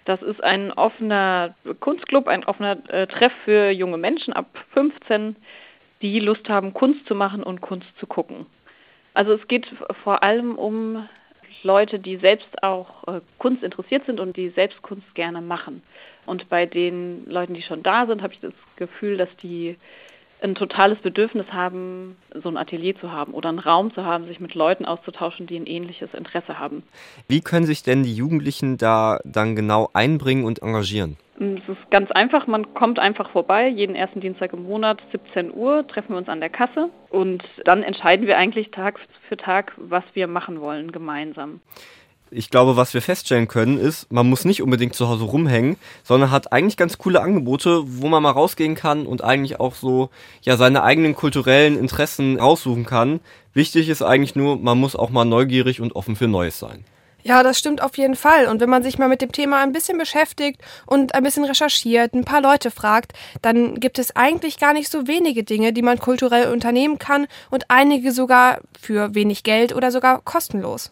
Das 0.08 0.22
ist 0.22 0.42
ein 0.42 0.72
offener 0.72 1.54
Kunstclub, 1.82 2.30
ein 2.30 2.46
offener 2.46 2.78
äh, 2.90 3.08
Treff 3.08 3.34
für 3.44 3.72
junge 3.72 3.98
Menschen 3.98 4.32
ab 4.32 4.46
15, 4.72 5.36
die 6.02 6.22
Lust 6.22 6.48
haben, 6.48 6.74
Kunst 6.74 7.06
zu 7.08 7.14
machen 7.14 7.44
und 7.44 7.60
Kunst 7.60 7.90
zu 8.00 8.08
gucken. 8.08 8.46
Also 9.14 9.34
es 9.34 9.46
geht 9.50 9.68
vor 10.06 10.24
allem 10.24 10.56
um 10.56 11.10
Leute, 11.62 12.00
die 12.00 12.16
selbst 12.16 12.64
auch 12.64 13.06
äh, 13.10 13.20
Kunst 13.38 13.64
interessiert 13.64 14.06
sind 14.06 14.22
und 14.22 14.38
die 14.38 14.48
selbst 14.52 14.82
Kunst 14.82 15.14
gerne 15.14 15.42
machen. 15.42 15.84
Und 16.26 16.48
bei 16.48 16.66
den 16.66 17.30
Leuten, 17.30 17.54
die 17.54 17.62
schon 17.62 17.84
da 17.84 18.06
sind, 18.06 18.22
habe 18.22 18.32
ich 18.32 18.40
das 18.40 18.54
Gefühl, 18.78 19.18
dass 19.18 19.36
die 19.44 19.76
ein 20.42 20.56
totales 20.56 21.00
Bedürfnis 21.00 21.48
haben, 21.52 22.16
so 22.34 22.50
ein 22.50 22.58
Atelier 22.58 22.98
zu 23.00 23.12
haben 23.12 23.34
oder 23.34 23.50
einen 23.50 23.60
Raum 23.60 23.94
zu 23.94 24.06
haben, 24.06 24.28
sich 24.28 24.40
mit 24.40 24.54
Leuten 24.54 24.86
auszutauschen, 24.86 25.48
die 25.48 25.58
ein 25.58 25.66
ähnliches 25.66 26.14
Interesse 26.14 26.60
haben. 26.60 26.84
Wie 27.28 27.42
können 27.42 27.66
sich 27.66 27.84
denn 27.84 28.04
die 28.04 28.16
Jugendlichen 28.16 28.78
da 28.78 29.20
dann 29.24 29.56
genau 29.56 29.90
einbringen 29.94 30.46
und 30.46 30.62
engagieren? 30.62 31.18
Es 31.40 31.70
ist 31.70 31.92
ganz 31.92 32.10
einfach, 32.12 32.48
man 32.48 32.74
kommt 32.74 32.98
einfach 32.98 33.30
vorbei, 33.30 33.68
jeden 33.68 33.96
ersten 33.96 34.22
Dienstag 34.22 34.54
im 34.54 34.64
Monat, 34.64 35.00
17 35.12 35.54
Uhr, 35.54 35.86
treffen 35.88 36.14
wir 36.14 36.18
uns 36.18 36.30
an 36.30 36.40
der 36.40 36.50
Kasse 36.50 36.90
und 37.10 37.44
dann 37.64 37.84
entscheiden 37.84 38.26
wir 38.26 38.38
eigentlich 38.38 38.72
Tag 38.72 39.00
für 39.30 39.38
Tag, 39.38 39.74
was 39.78 40.04
wir 40.14 40.28
machen 40.28 40.62
wollen 40.62 40.92
gemeinsam 40.92 41.62
ich 42.32 42.50
glaube, 42.50 42.76
was 42.76 42.94
wir 42.94 43.02
feststellen 43.02 43.48
können, 43.48 43.80
ist, 43.80 44.12
man 44.12 44.30
muss 44.30 44.46
nicht 44.46 44.62
unbedingt 44.62 44.96
zu 44.96 45.08
Hause 45.08 45.26
rumhängen, 45.26 45.78
sondern 46.04 46.32
hat 46.32 46.52
eigentlich 46.52 46.78
ganz 46.78 46.98
coole 46.98 47.22
Angebote, 47.22 47.84
wo 47.86 48.08
man 48.08 48.24
mal 48.24 48.32
rausgehen 48.32 48.76
kann 48.76 49.06
und 49.06 49.24
eigentlich 49.24 49.60
auch 49.60 49.76
so, 49.76 50.10
ja, 50.42 50.58
seine 50.58 50.84
eigenen 50.84 51.16
kulturellen 51.16 51.78
Interessen 51.78 52.40
raussuchen 52.40 52.86
kann. 52.86 53.20
Wichtig 53.54 53.90
ist 53.90 54.02
eigentlich 54.02 54.36
nur, 54.36 54.58
man 54.58 54.78
muss 54.78 54.96
auch 54.96 55.10
mal 55.10 55.26
neugierig 55.26 55.82
und 55.82 55.96
offen 55.96 56.16
für 56.16 56.28
Neues 56.28 56.60
sein. 56.60 56.84
Ja, 57.24 57.44
das 57.44 57.60
stimmt 57.60 57.82
auf 57.82 57.98
jeden 57.98 58.16
Fall. 58.16 58.48
Und 58.48 58.62
wenn 58.62 58.70
man 58.70 58.84
sich 58.84 58.98
mal 58.98 59.10
mit 59.10 59.22
dem 59.22 59.34
Thema 59.34 59.62
ein 59.62 59.74
bisschen 59.74 59.98
beschäftigt 59.98 60.62
und 60.86 61.14
ein 61.14 61.24
bisschen 61.24 61.44
recherchiert, 61.44 62.14
ein 62.14 62.24
paar 62.24 62.42
Leute 62.42 62.72
fragt, 62.72 63.12
dann 63.42 63.76
gibt 63.82 64.00
es 64.00 64.16
eigentlich 64.16 64.60
gar 64.60 64.72
nicht 64.72 64.90
so 64.90 65.08
wenige 65.08 65.44
Dinge, 65.44 65.74
die 65.74 65.82
man 65.82 66.00
kulturell 66.00 66.54
unternehmen 66.54 67.00
kann 67.00 67.28
und 67.50 67.66
einige 67.70 68.14
sogar 68.14 68.60
für 68.80 69.14
wenig 69.14 69.44
Geld 69.44 69.76
oder 69.76 69.92
sogar 69.92 70.22
kostenlos. 70.22 70.92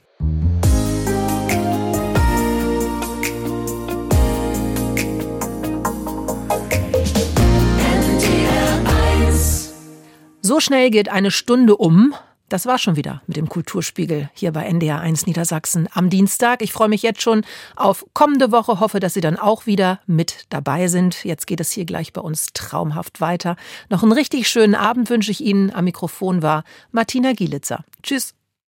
So 10.48 10.60
schnell 10.60 10.92
geht 10.92 11.10
eine 11.10 11.32
Stunde 11.32 11.76
um. 11.76 12.14
Das 12.50 12.68
war 12.68 12.78
schon 12.78 12.96
wieder 12.96 13.24
mit 13.26 13.36
dem 13.36 13.50
Kulturspiegel 13.50 14.30
hier 14.36 14.52
bei 14.52 14.66
NDR 14.66 15.00
1 15.00 15.26
Niedersachsen 15.26 15.90
am 15.92 16.12
Dienstag. 16.12 16.62
Ich 16.62 16.72
freue 16.72 16.88
mich 16.88 17.02
jetzt 17.02 17.24
schon 17.24 17.44
auf 17.76 18.06
kommende 18.14 18.52
Woche, 18.52 18.80
hoffe, 18.80 19.00
dass 19.00 19.16
Sie 19.16 19.22
dann 19.22 19.40
auch 19.40 19.66
wieder 19.66 20.02
mit 20.06 20.46
dabei 20.50 20.88
sind. 20.88 21.26
Jetzt 21.26 21.48
geht 21.48 21.62
es 21.62 21.72
hier 21.72 21.86
gleich 21.86 22.14
bei 22.14 22.22
uns 22.22 22.54
traumhaft 22.54 23.22
weiter. 23.22 23.56
Noch 23.90 24.04
einen 24.04 24.12
richtig 24.12 24.48
schönen 24.48 24.76
Abend 24.76 25.10
wünsche 25.10 25.32
ich 25.32 25.42
Ihnen. 25.42 25.74
Am 25.74 25.86
Mikrofon 25.86 26.44
war 26.44 26.64
Martina 26.92 27.34
Gielitzer. 27.34 27.84
Tschüss. 28.04 28.36